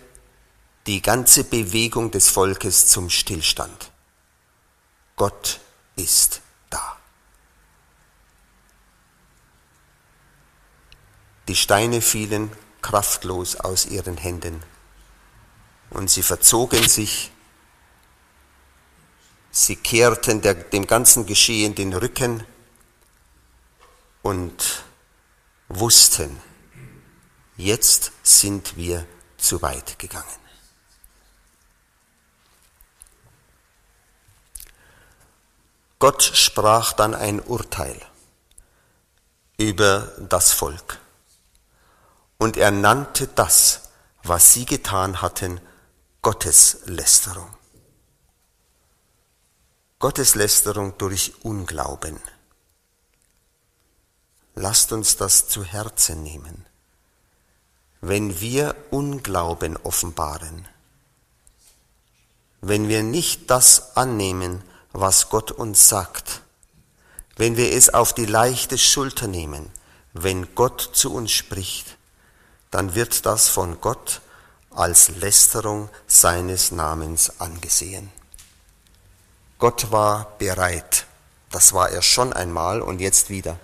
die 0.88 1.02
ganze 1.02 1.46
Bewegung 1.46 2.12
des 2.12 2.30
Volkes 2.30 2.88
zum 2.88 3.10
Stillstand. 3.10 3.92
Gott 5.16 5.62
ist 5.96 6.42
da. 6.70 6.98
Die 11.48 11.56
Steine 11.56 12.02
fielen 12.02 12.52
kraftlos 12.82 13.56
aus 13.56 13.86
ihren 13.86 14.18
Händen 14.18 14.64
und 15.92 16.10
sie 16.10 16.24
verzogen 16.24 16.88
sich, 16.88 17.32
sie 19.52 19.76
kehrten 19.76 20.42
der, 20.42 20.56
dem 20.56 20.88
ganzen 20.88 21.26
Geschehen 21.26 21.76
den 21.76 21.94
Rücken 21.94 22.44
und 24.24 24.84
wussten, 25.68 26.40
jetzt 27.58 28.12
sind 28.24 28.76
wir 28.76 29.06
zu 29.38 29.62
weit 29.62 30.00
gegangen. 30.00 30.26
Gott 36.00 36.24
sprach 36.24 36.94
dann 36.94 37.14
ein 37.14 37.40
Urteil 37.40 38.00
über 39.58 40.14
das 40.20 40.52
Volk. 40.52 41.00
Und 42.38 42.58
er 42.58 42.72
nannte 42.72 43.28
das, 43.28 43.90
was 44.24 44.54
sie 44.54 44.66
getan 44.66 45.22
hatten, 45.22 45.62
Gotteslästerung. 46.22 47.50
Gotteslästerung 50.00 50.98
durch 50.98 51.34
Unglauben. 51.44 52.20
Lasst 54.56 54.92
uns 54.92 55.18
das 55.18 55.48
zu 55.48 55.64
Herzen 55.64 56.24
nehmen. 56.24 56.66
Wenn 58.02 58.40
wir 58.40 58.76
Unglauben 58.92 59.78
offenbaren, 59.78 60.68
wenn 62.62 62.88
wir 62.88 63.04
nicht 63.04 63.50
das 63.52 63.96
annehmen, 63.96 64.64
was 64.92 65.30
Gott 65.30 65.52
uns 65.52 65.90
sagt, 65.90 66.42
wenn 67.36 67.58
wir 67.58 67.74
es 67.74 67.94
auf 67.94 68.14
die 68.14 68.26
leichte 68.26 68.78
Schulter 68.78 69.28
nehmen, 69.28 69.72
wenn 70.14 70.56
Gott 70.56 70.82
zu 70.94 71.14
uns 71.14 71.32
spricht, 71.32 71.98
dann 72.76 72.94
wird 72.94 73.26
das 73.26 73.48
von 73.48 73.80
Gott 73.80 74.20
als 74.70 75.08
Lästerung 75.08 75.88
seines 76.08 76.72
Namens 76.72 77.40
angesehen. 77.40 78.12
Gott 79.60 79.94
war 79.94 80.34
bereit, 80.40 81.06
das 81.52 81.72
war 81.72 81.90
er 81.90 82.02
schon 82.02 82.34
einmal 82.34 82.82
und 82.82 83.00
jetzt 83.00 83.30
wieder, 83.30 83.58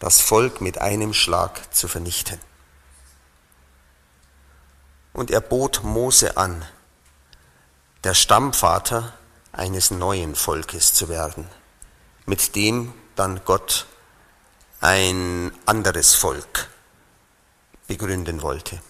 das 0.00 0.20
Volk 0.20 0.60
mit 0.60 0.78
einem 0.78 1.14
Schlag 1.14 1.72
zu 1.72 1.86
vernichten. 1.86 2.40
Und 5.12 5.30
er 5.30 5.40
bot 5.40 5.84
Mose 5.84 6.36
an, 6.36 6.64
der 8.02 8.14
Stammvater 8.14 9.12
eines 9.52 9.92
neuen 9.92 10.34
Volkes 10.34 10.94
zu 10.94 11.08
werden, 11.08 11.48
mit 12.26 12.56
dem 12.56 12.92
dann 13.14 13.44
Gott 13.44 13.86
ein 14.80 15.52
anderes 15.64 16.16
Volk 16.16 16.71
begründen 17.92 18.40
wollte. 18.40 18.80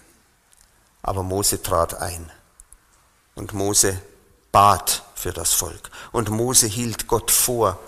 Aber 1.01 1.23
Mose 1.23 1.61
trat 1.61 1.95
ein 1.95 2.31
und 3.35 3.51
Mose 3.53 4.01
bat 4.51 5.03
für 5.15 5.33
das 5.33 5.53
Volk 5.53 5.89
und 6.13 6.29
Mose 6.29 6.67
hielt 6.67 7.07
Gott 7.07 7.29
vor, 7.31 7.79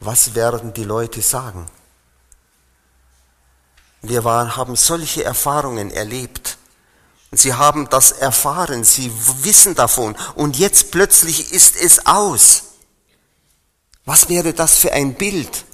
was 0.00 0.34
werden 0.34 0.72
die 0.72 0.84
Leute 0.84 1.22
sagen? 1.22 1.68
Wir 4.02 4.24
waren, 4.24 4.56
haben 4.56 4.76
solche 4.76 5.22
Erfahrungen 5.24 5.90
erlebt. 5.90 6.56
Sie 7.32 7.52
haben 7.54 7.88
das 7.90 8.10
erfahren, 8.12 8.82
sie 8.82 9.12
wissen 9.44 9.74
davon 9.74 10.16
und 10.34 10.58
jetzt 10.58 10.90
plötzlich 10.90 11.52
ist 11.52 11.76
es 11.76 12.06
aus. 12.06 12.62
Was 14.04 14.28
wäre 14.28 14.52
das 14.52 14.78
für 14.78 14.92
ein 14.92 15.14
Bild? 15.14 15.64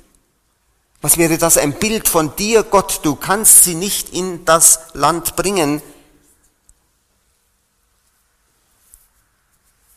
Was 1.02 1.18
wäre 1.18 1.38
das 1.38 1.58
ein 1.58 1.78
Bild 1.78 2.08
von 2.08 2.34
dir, 2.36 2.62
Gott? 2.62 3.00
Du 3.02 3.16
kannst 3.16 3.64
sie 3.64 3.74
nicht 3.74 4.12
in 4.12 4.44
das 4.44 4.80
Land 4.94 5.36
bringen. 5.36 5.82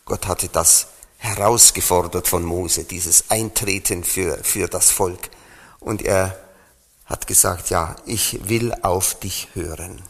Gott 0.06 0.28
hatte 0.28 0.50
das 0.50 0.88
herausgefordert 1.18 2.28
von 2.28 2.44
Mose, 2.44 2.84
dieses 2.84 3.30
Eintreten 3.30 4.04
für, 4.04 4.44
für 4.44 4.68
das 4.68 4.90
Volk. 4.90 5.30
Und 5.80 6.02
er 6.02 6.38
hat 7.06 7.28
gesagt, 7.28 7.70
ja, 7.70 7.96
ich 8.06 8.50
will 8.50 8.74
auf 8.82 9.20
dich 9.20 9.50
hören. 9.54 10.02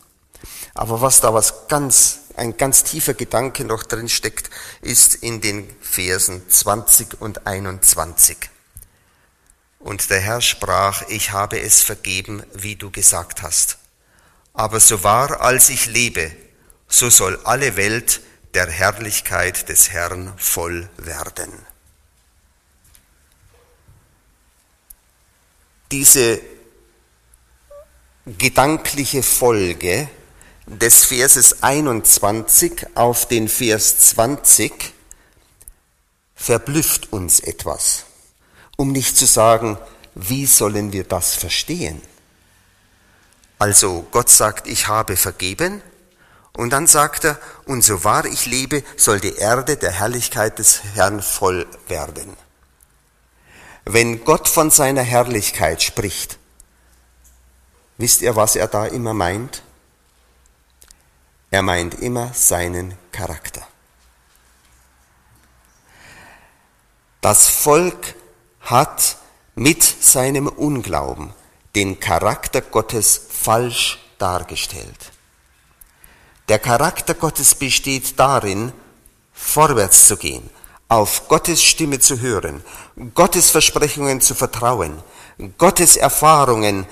Aber 0.73 1.02
was 1.02 1.21
da 1.21 1.34
was 1.34 1.67
ganz, 1.67 2.19
ein 2.36 2.58
ganz 2.58 2.84
tiefer 2.84 3.13
Gedanke 3.13 3.65
noch 3.65 3.84
drin 3.84 4.10
steckt, 4.10 4.49
ist 4.82 5.15
in 5.15 5.41
den 5.41 5.69
Versen 5.82 6.47
20 6.49 7.21
und 7.21 7.45
21. 7.47 8.38
Und 9.79 10.09
der 10.09 10.19
Herr 10.19 10.41
sprach, 10.41 11.03
ich 11.09 11.31
habe 11.31 11.59
es 11.59 11.81
vergeben, 11.81 12.43
wie 12.53 12.75
du 12.75 12.91
gesagt 12.91 13.41
hast. 13.41 13.77
Aber 14.53 14.79
so 14.79 15.03
wahr 15.03 15.41
als 15.41 15.69
ich 15.69 15.85
lebe, 15.85 16.31
so 16.87 17.09
soll 17.09 17.39
alle 17.45 17.77
Welt 17.77 18.21
der 18.53 18.67
Herrlichkeit 18.69 19.69
des 19.69 19.91
Herrn 19.91 20.33
voll 20.37 20.89
werden. 20.97 21.51
Diese 25.91 26.41
gedankliche 28.25 29.23
Folge 29.23 30.10
des 30.67 31.06
Verses 31.06 31.63
21 31.63 32.85
auf 32.95 33.27
den 33.27 33.47
Vers 33.49 33.97
20 34.10 34.93
verblüfft 36.35 37.12
uns 37.12 37.39
etwas, 37.39 38.06
um 38.80 38.94
nicht 38.94 39.17
zu 39.17 39.25
sagen, 39.25 39.77
wie 40.15 40.46
sollen 40.46 40.94
wir 40.94 41.04
das 41.04 41.36
verstehen? 41.36 42.02
Also 43.58 44.08
Gott 44.12 44.30
sagt, 44.30 44.67
ich 44.67 44.88
habe 44.88 45.17
vergeben, 45.17 45.82
und 46.54 46.69
dann 46.71 46.88
sagt 46.88 47.25
er, 47.25 47.40
und 47.65 47.84
so 47.84 48.06
wahr 48.06 48.23
ich 48.23 48.46
lebe, 48.46 48.84
soll 48.96 49.19
die 49.19 49.36
Erde 49.36 49.75
der 49.75 49.92
Herrlichkeit 49.92 50.60
des 50.60 50.82
Herrn 50.96 51.21
voll 51.21 51.67
werden. 51.90 52.38
Wenn 53.84 54.23
Gott 54.23 54.48
von 54.48 54.71
seiner 54.71 55.04
Herrlichkeit 55.04 55.84
spricht, 55.84 56.40
Wisst 58.00 58.21
ihr, 58.21 58.34
was 58.38 58.56
er 58.56 58.69
da 58.69 58.86
immer 58.86 59.13
meint? 59.13 59.62
Er 61.52 61.62
meint 61.62 61.96
immer 61.96 62.34
seinen 62.34 62.98
Charakter. 63.12 63.67
Das 67.19 67.50
Volk 67.50 68.15
hat 68.69 69.17
mit 69.55 69.83
seinem 69.83 70.47
Unglauben 70.47 71.33
den 71.75 71.99
Charakter 71.99 72.61
Gottes 72.61 73.19
falsch 73.29 73.99
dargestellt. 74.17 75.11
Der 76.49 76.59
Charakter 76.59 77.13
Gottes 77.13 77.55
besteht 77.55 78.19
darin, 78.19 78.71
vorwärts 79.33 80.07
zu 80.07 80.17
gehen, 80.17 80.49
auf 80.87 81.27
Gottes 81.27 81.63
Stimme 81.63 81.99
zu 81.99 82.19
hören, 82.19 82.63
Gottes 83.13 83.51
Versprechungen 83.51 84.21
zu 84.21 84.35
vertrauen, 84.35 85.01
Gottes 85.57 85.95
Erfahrungen, 85.95 86.85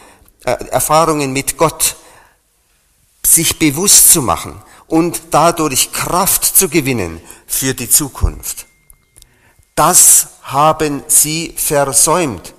äh, 0.46 0.52
Erfahrungen 0.70 1.34
mit 1.34 1.58
Gott 1.58 1.96
sich 3.26 3.60
bewusst 3.60 4.14
zu 4.14 4.22
machen 4.22 4.62
und 4.88 5.22
dadurch 5.32 5.92
Kraft 5.92 6.46
zu 6.46 6.70
gewinnen 6.70 7.20
für 7.46 7.74
die 7.74 7.90
Zukunft. 7.90 8.68
Das 9.76 10.37
haben 10.48 11.04
sie 11.08 11.54
versäumt. 11.58 12.54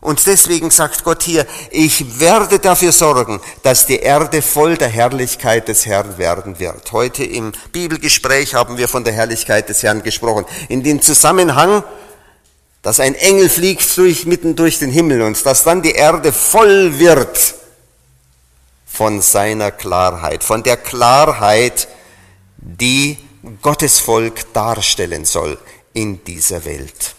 Und 0.00 0.26
deswegen 0.26 0.70
sagt 0.70 1.02
Gott 1.02 1.22
hier, 1.22 1.46
ich 1.70 2.20
werde 2.20 2.58
dafür 2.58 2.92
sorgen, 2.92 3.40
dass 3.62 3.86
die 3.86 4.00
Erde 4.00 4.42
voll 4.42 4.76
der 4.76 4.88
Herrlichkeit 4.88 5.66
des 5.66 5.86
Herrn 5.86 6.18
werden 6.18 6.58
wird. 6.58 6.92
Heute 6.92 7.24
im 7.24 7.52
Bibelgespräch 7.72 8.54
haben 8.54 8.76
wir 8.76 8.86
von 8.86 9.02
der 9.02 9.14
Herrlichkeit 9.14 9.70
des 9.70 9.82
Herrn 9.82 10.02
gesprochen. 10.02 10.44
In 10.68 10.82
dem 10.82 11.00
Zusammenhang, 11.00 11.82
dass 12.82 13.00
ein 13.00 13.14
Engel 13.14 13.48
fliegt 13.48 13.96
durch, 13.96 14.26
mitten 14.26 14.56
durch 14.56 14.78
den 14.78 14.90
Himmel 14.90 15.22
und 15.22 15.46
dass 15.46 15.64
dann 15.64 15.80
die 15.80 15.92
Erde 15.92 16.34
voll 16.34 16.98
wird 16.98 17.54
von 18.84 19.22
seiner 19.22 19.70
Klarheit, 19.70 20.44
von 20.44 20.62
der 20.62 20.76
Klarheit, 20.76 21.88
die 22.58 23.16
Gottes 23.62 24.00
Volk 24.00 24.52
darstellen 24.52 25.24
soll 25.24 25.58
in 25.94 26.22
dieser 26.24 26.66
Welt. 26.66 27.14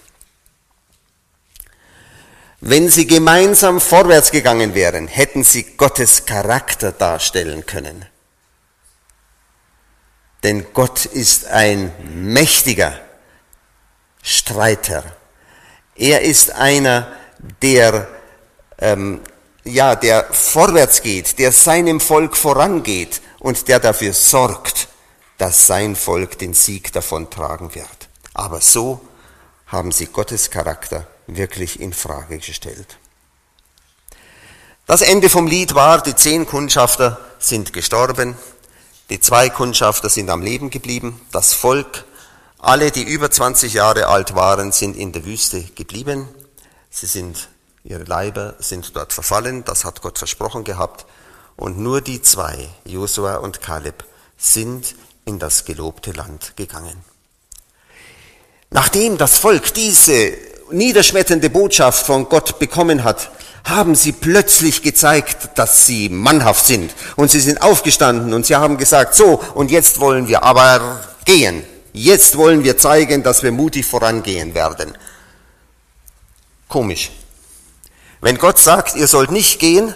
Wenn 2.67 2.89
sie 2.89 3.05
gemeinsam 3.05 3.79
vorwärts 3.79 4.31
gegangen 4.31 4.73
wären, 4.73 5.07
hätten 5.07 5.43
sie 5.43 5.77
Gottes 5.77 6.25
Charakter 6.25 6.91
darstellen 6.91 7.67
können. 7.67 8.07
Denn 10.41 10.65
Gott 10.73 11.05
ist 11.05 11.45
ein 11.45 11.93
mächtiger 12.15 12.99
Streiter. 14.23 15.03
Er 15.93 16.21
ist 16.21 16.53
einer, 16.53 17.15
der, 17.61 18.07
ähm, 18.79 19.21
ja, 19.63 19.95
der 19.95 20.25
vorwärts 20.33 21.03
geht, 21.03 21.37
der 21.37 21.51
seinem 21.51 21.99
Volk 21.99 22.35
vorangeht 22.35 23.21
und 23.37 23.67
der 23.67 23.79
dafür 23.79 24.13
sorgt, 24.13 24.87
dass 25.37 25.67
sein 25.67 25.95
Volk 25.95 26.39
den 26.39 26.55
Sieg 26.55 26.91
davon 26.93 27.29
tragen 27.29 27.75
wird. 27.75 28.09
Aber 28.33 28.59
so 28.59 29.01
haben 29.67 29.91
sie 29.91 30.07
Gottes 30.07 30.49
Charakter 30.49 31.05
wirklich 31.27 31.79
in 31.79 31.93
Frage 31.93 32.39
gestellt. 32.39 32.97
Das 34.85 35.01
Ende 35.01 35.29
vom 35.29 35.47
Lied 35.47 35.73
war, 35.73 36.03
die 36.03 36.15
zehn 36.15 36.45
Kundschafter 36.45 37.19
sind 37.39 37.73
gestorben, 37.73 38.35
die 39.09 39.19
zwei 39.19 39.49
Kundschafter 39.49 40.09
sind 40.09 40.29
am 40.29 40.41
Leben 40.41 40.69
geblieben, 40.69 41.19
das 41.31 41.53
Volk, 41.53 42.05
alle, 42.59 42.91
die 42.91 43.03
über 43.03 43.29
20 43.29 43.73
Jahre 43.73 44.07
alt 44.07 44.35
waren, 44.35 44.71
sind 44.71 44.95
in 44.95 45.11
der 45.11 45.25
Wüste 45.25 45.61
geblieben. 45.75 46.27
Sie 46.89 47.05
sind, 47.05 47.49
ihre 47.83 48.03
Leiber 48.03 48.55
sind 48.59 48.95
dort 48.95 49.13
verfallen, 49.13 49.63
das 49.63 49.85
hat 49.85 50.01
Gott 50.01 50.17
versprochen 50.17 50.63
gehabt. 50.63 51.05
Und 51.55 51.77
nur 51.77 52.01
die 52.01 52.21
zwei, 52.21 52.67
Josua 52.83 53.37
und 53.37 53.61
Kaleb, 53.61 54.03
sind 54.37 54.95
in 55.25 55.39
das 55.39 55.65
gelobte 55.65 56.11
Land 56.11 56.55
gegangen. 56.55 57.03
Nachdem 58.71 59.17
das 59.17 59.37
Volk 59.37 59.73
diese 59.73 60.35
niederschmetternde 60.71 61.49
Botschaft 61.49 62.05
von 62.05 62.29
Gott 62.29 62.59
bekommen 62.59 63.03
hat, 63.03 63.31
haben 63.65 63.95
sie 63.95 64.11
plötzlich 64.11 64.83
gezeigt, 64.83 65.57
dass 65.57 65.85
sie 65.85 66.09
mannhaft 66.09 66.65
sind. 66.65 66.93
Und 67.15 67.31
sie 67.31 67.39
sind 67.39 67.61
aufgestanden 67.61 68.33
und 68.33 68.45
sie 68.45 68.55
haben 68.55 68.77
gesagt, 68.77 69.15
so, 69.15 69.41
und 69.55 69.71
jetzt 69.71 69.99
wollen 69.99 70.27
wir 70.27 70.43
aber 70.43 71.03
gehen. 71.25 71.63
Jetzt 71.91 72.37
wollen 72.37 72.63
wir 72.63 72.77
zeigen, 72.77 73.23
dass 73.23 73.41
wir 73.41 73.51
mutig 73.51 73.85
vorangehen 73.85 74.53
werden. 74.53 74.95
Komisch. 76.67 77.11
Wenn 78.21 78.37
Gott 78.37 78.59
sagt, 78.59 78.95
ihr 78.95 79.07
sollt 79.07 79.31
nicht 79.31 79.59
gehen, 79.59 79.93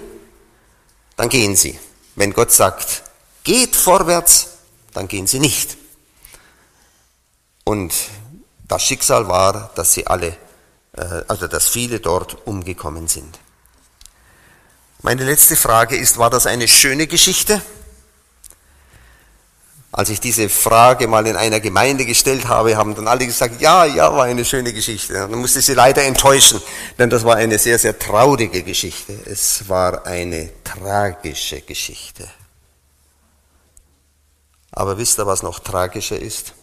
dann 1.16 1.30
gehen 1.30 1.56
sie. 1.56 1.78
Wenn 2.16 2.34
Gott 2.34 2.52
sagt, 2.52 3.04
geht 3.44 3.76
vorwärts, 3.76 4.48
dann 4.94 5.08
gehen 5.08 5.28
sie 5.28 5.40
nicht. 5.40 5.78
Und 7.64 7.94
das 8.68 8.84
Schicksal 8.84 9.28
war, 9.28 9.72
dass 9.76 9.94
sie 9.94 10.08
alle 10.08 10.36
also 11.28 11.48
dass 11.48 11.68
viele 11.68 12.00
dort 12.00 12.46
umgekommen 12.46 13.08
sind. 13.08 13.40
Meine 15.02 15.24
letzte 15.24 15.56
Frage 15.56 15.96
ist, 15.96 16.18
war 16.18 16.30
das 16.30 16.46
eine 16.46 16.68
schöne 16.68 17.08
Geschichte? 17.08 17.62
Als 19.92 20.10
ich 20.10 20.20
diese 20.20 20.50
Frage 20.50 21.08
mal 21.08 21.26
in 21.26 21.36
einer 21.36 21.60
Gemeinde 21.60 22.06
gestellt 22.06 22.48
habe, 22.48 22.78
haben 22.78 22.94
dann 22.96 23.08
alle 23.08 23.26
gesagt, 23.26 23.60
ja, 23.60 23.86
ja, 23.86 24.14
war 24.16 24.26
eine 24.26 24.46
schöne 24.46 24.72
Geschichte. 24.72 25.14
dann 25.14 25.34
musste 25.34 25.62
sie 25.62 25.74
leider 25.74 26.04
enttäuschen, 26.04 26.62
denn 27.00 27.10
das 27.10 27.24
war 27.24 27.38
eine 27.38 27.58
sehr, 27.58 27.80
sehr 27.80 27.98
traurige 27.98 28.62
Geschichte. 28.62 29.18
Es 29.26 29.68
war 29.68 30.06
eine 30.06 30.52
tragische 30.64 31.62
Geschichte. 31.62 32.30
Aber 34.72 34.98
wisst 34.98 35.18
ihr, 35.18 35.26
was 35.26 35.42
noch 35.42 35.60
tragischer 35.60 36.20
ist? 36.20 36.54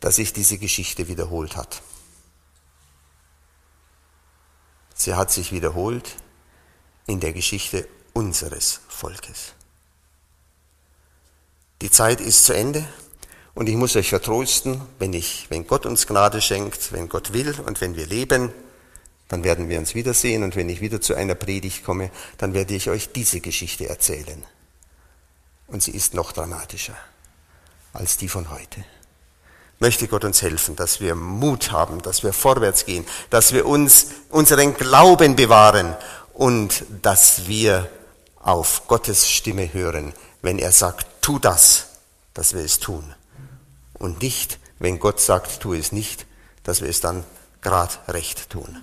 Dass 0.00 0.16
sich 0.16 0.32
diese 0.32 0.58
Geschichte 0.58 1.08
wiederholt 1.08 1.56
hat. 1.56 1.80
Sie 4.98 5.14
hat 5.14 5.30
sich 5.30 5.52
wiederholt 5.52 6.16
in 7.06 7.20
der 7.20 7.32
Geschichte 7.32 7.86
unseres 8.14 8.80
Volkes. 8.88 9.54
Die 11.80 11.90
Zeit 11.90 12.20
ist 12.20 12.44
zu 12.44 12.52
Ende 12.52 12.84
und 13.54 13.68
ich 13.68 13.76
muss 13.76 13.94
euch 13.94 14.08
vertrosten, 14.08 14.80
wenn, 14.98 15.12
ich, 15.12 15.46
wenn 15.50 15.68
Gott 15.68 15.86
uns 15.86 16.08
Gnade 16.08 16.42
schenkt, 16.42 16.90
wenn 16.90 17.08
Gott 17.08 17.32
will 17.32 17.54
und 17.64 17.80
wenn 17.80 17.94
wir 17.94 18.06
leben, 18.06 18.52
dann 19.28 19.44
werden 19.44 19.68
wir 19.68 19.78
uns 19.78 19.94
wiedersehen 19.94 20.42
und 20.42 20.56
wenn 20.56 20.68
ich 20.68 20.80
wieder 20.80 21.00
zu 21.00 21.14
einer 21.14 21.36
Predigt 21.36 21.84
komme, 21.84 22.10
dann 22.36 22.52
werde 22.52 22.74
ich 22.74 22.90
euch 22.90 23.12
diese 23.12 23.40
Geschichte 23.40 23.88
erzählen. 23.88 24.44
Und 25.68 25.80
sie 25.80 25.92
ist 25.92 26.14
noch 26.14 26.32
dramatischer 26.32 26.96
als 27.92 28.16
die 28.16 28.28
von 28.28 28.50
heute 28.50 28.84
möchte 29.78 30.08
Gott 30.08 30.24
uns 30.24 30.42
helfen, 30.42 30.76
dass 30.76 31.00
wir 31.00 31.14
Mut 31.14 31.72
haben, 31.72 32.02
dass 32.02 32.22
wir 32.22 32.32
vorwärts 32.32 32.84
gehen, 32.84 33.06
dass 33.30 33.52
wir 33.52 33.66
uns 33.66 34.08
unseren 34.30 34.74
Glauben 34.74 35.36
bewahren 35.36 35.96
und 36.34 36.84
dass 37.02 37.46
wir 37.46 37.88
auf 38.36 38.86
Gottes 38.86 39.28
Stimme 39.28 39.72
hören, 39.72 40.12
wenn 40.42 40.58
er 40.58 40.72
sagt, 40.72 41.06
tu 41.22 41.38
das, 41.38 41.86
dass 42.34 42.54
wir 42.54 42.62
es 42.62 42.78
tun. 42.78 43.14
Und 43.94 44.22
nicht, 44.22 44.58
wenn 44.78 44.98
Gott 44.98 45.20
sagt, 45.20 45.60
tu 45.60 45.74
es 45.74 45.92
nicht, 45.92 46.26
dass 46.62 46.80
wir 46.80 46.88
es 46.88 47.00
dann 47.00 47.24
grad 47.60 48.00
recht 48.08 48.50
tun. 48.50 48.82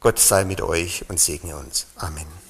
Gott 0.00 0.18
sei 0.18 0.44
mit 0.44 0.60
euch 0.60 1.04
und 1.08 1.20
segne 1.20 1.56
uns. 1.56 1.86
Amen. 1.96 2.41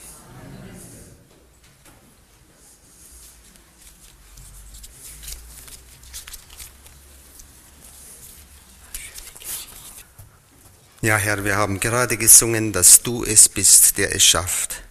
Ja, 11.05 11.16
Herr, 11.16 11.44
wir 11.44 11.57
haben 11.57 11.80
gerade 11.80 12.16
gesungen, 12.16 12.72
dass 12.72 13.03
du 13.03 13.24
es 13.24 13.48
bist, 13.48 13.98
der 13.98 14.14
es 14.14 14.24
schafft. 14.24 14.84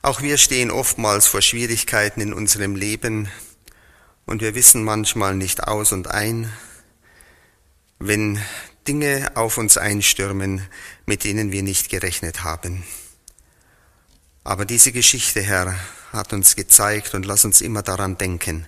Auch 0.00 0.22
wir 0.22 0.38
stehen 0.38 0.70
oftmals 0.70 1.26
vor 1.26 1.42
Schwierigkeiten 1.42 2.22
in 2.22 2.32
unserem 2.32 2.74
Leben 2.74 3.28
und 4.24 4.40
wir 4.40 4.54
wissen 4.54 4.82
manchmal 4.84 5.34
nicht 5.34 5.64
aus 5.64 5.92
und 5.92 6.08
ein, 6.08 6.50
wenn 7.98 8.42
Dinge 8.86 9.32
auf 9.34 9.58
uns 9.58 9.76
einstürmen, 9.76 10.66
mit 11.04 11.24
denen 11.24 11.52
wir 11.52 11.62
nicht 11.62 11.90
gerechnet 11.90 12.42
haben. 12.42 12.84
Aber 14.44 14.64
diese 14.64 14.92
Geschichte, 14.92 15.42
Herr, 15.42 15.78
hat 16.10 16.32
uns 16.32 16.56
gezeigt 16.56 17.12
und 17.12 17.26
lass 17.26 17.44
uns 17.44 17.60
immer 17.60 17.82
daran 17.82 18.16
denken, 18.16 18.66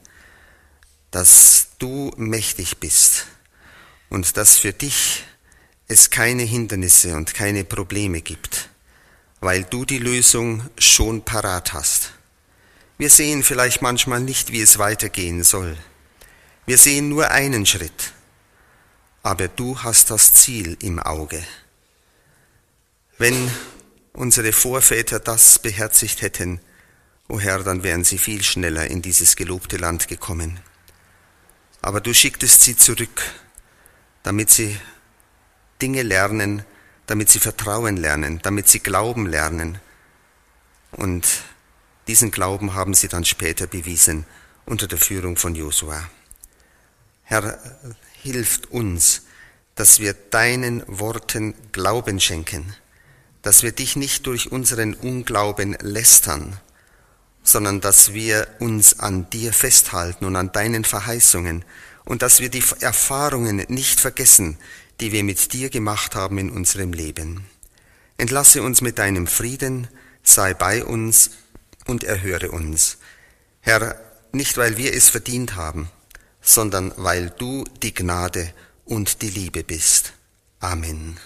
dass 1.11 1.69
du 1.79 2.13
mächtig 2.19 2.77
bist 2.81 3.29
und 4.11 4.37
dass 4.37 4.59
für 4.59 4.75
dich 4.75 5.25
es 5.91 6.11
keine 6.11 6.45
Hindernisse 6.45 7.17
und 7.17 7.35
keine 7.35 7.65
Probleme 7.65 8.21
gibt, 8.21 8.71
weil 9.41 9.65
du 9.65 9.85
die 9.85 9.99
Lösung 9.99 10.63
schon 10.79 11.25
parat 11.25 11.73
hast. 11.73 12.13
Wir 12.97 13.11
sehen 13.11 13.43
vielleicht 13.43 13.83
manchmal 13.83 14.21
nicht, 14.21 14.53
wie 14.53 14.61
es 14.61 14.79
weitergehen 14.79 15.43
soll. 15.43 15.77
Wir 16.65 16.79
sehen 16.79 17.09
nur 17.09 17.33
einen 17.33 17.67
Schritt, 17.67 18.13
aber 19.25 19.49
du 19.49 19.83
hast 19.83 20.13
das 20.13 20.33
Ziel 20.33 20.77
im 20.81 21.01
Auge. 21.01 21.43
Wenn 23.19 23.51
unsere 24.13 24.53
Vorväter 24.53 25.19
das 25.19 25.59
beherzigt 25.59 26.23
hätten, 26.23 26.61
o 27.27 27.35
oh 27.35 27.41
Herr, 27.41 27.65
dann 27.65 27.83
wären 27.83 28.05
sie 28.05 28.19
viel 28.19 28.45
schneller 28.45 28.89
in 28.89 29.03
dieses 29.03 29.35
gelobte 29.35 29.77
Land 29.77 30.07
gekommen. 30.07 30.61
Aber 31.83 32.01
du 32.01 32.15
schicktest 32.15 32.63
sie 32.63 32.77
zurück, 32.77 33.23
damit 34.23 34.51
sie 34.51 34.79
Dinge 35.81 36.03
lernen, 36.03 36.65
damit 37.07 37.29
sie 37.29 37.41
Vertrauen 37.41 37.97
lernen, 37.97 38.41
damit 38.43 38.69
sie 38.69 38.81
Glauben 38.81 39.27
lernen. 39.27 39.79
Und 40.93 41.27
diesen 42.07 42.31
Glauben 42.31 42.75
haben 42.75 42.95
sie 42.95 43.09
dann 43.09 43.25
später 43.25 43.67
bewiesen 43.67 44.27
unter 44.67 44.87
der 44.87 44.99
Führung 44.99 45.37
von 45.37 45.55
Josua. 45.55 46.09
Herr, 47.25 47.59
hilft 48.23 48.71
uns, 48.71 49.23
dass 49.75 50.01
wir 50.01 50.15
deinen 50.15 50.83
Worten 50.87 51.55
Glauben 51.73 52.21
schenken, 52.21 52.75
dass 53.43 53.63
wir 53.63 53.73
dich 53.73 53.97
nicht 53.97 54.27
durch 54.27 54.53
unseren 54.53 54.95
Unglauben 54.95 55.77
lästern, 55.81 56.59
sondern 57.43 57.81
dass 57.81 58.13
wir 58.13 58.47
uns 58.59 58.99
an 59.01 59.31
dir 59.31 59.53
festhalten 59.53 60.25
und 60.25 60.37
an 60.37 60.53
deinen 60.53 60.85
Verheißungen 60.85 61.65
und 62.05 62.23
dass 62.23 62.41
wir 62.41 62.51
die 62.51 62.63
Erfahrungen 62.81 63.65
nicht 63.69 64.01
vergessen, 64.01 64.59
die 65.01 65.13
wir 65.13 65.25
mit 65.25 65.53
dir 65.53 65.71
gemacht 65.71 66.15
haben 66.15 66.39
in 66.39 66.51
unserem 66.51 66.93
Leben. 66.93 67.47
Entlasse 68.17 68.63
uns 68.63 68.81
mit 68.83 68.99
deinem 68.99 69.27
Frieden, 69.27 69.89
sei 70.23 70.55
bei 70.55 70.85
uns 70.85 71.31
und 71.87 72.05
erhöre 72.05 72.51
uns. 72.51 72.99
Herr, 73.61 73.99
nicht 74.33 74.57
weil 74.57 74.77
wir 74.77 74.95
es 74.95 75.09
verdient 75.09 75.57
haben, 75.57 75.91
sondern 76.41 76.93
weil 76.97 77.31
du 77.31 77.65
die 77.83 77.95
Gnade 77.95 78.53
und 78.85 79.23
die 79.23 79.31
Liebe 79.31 79.65
bist. 79.65 80.13
Amen. 80.61 81.19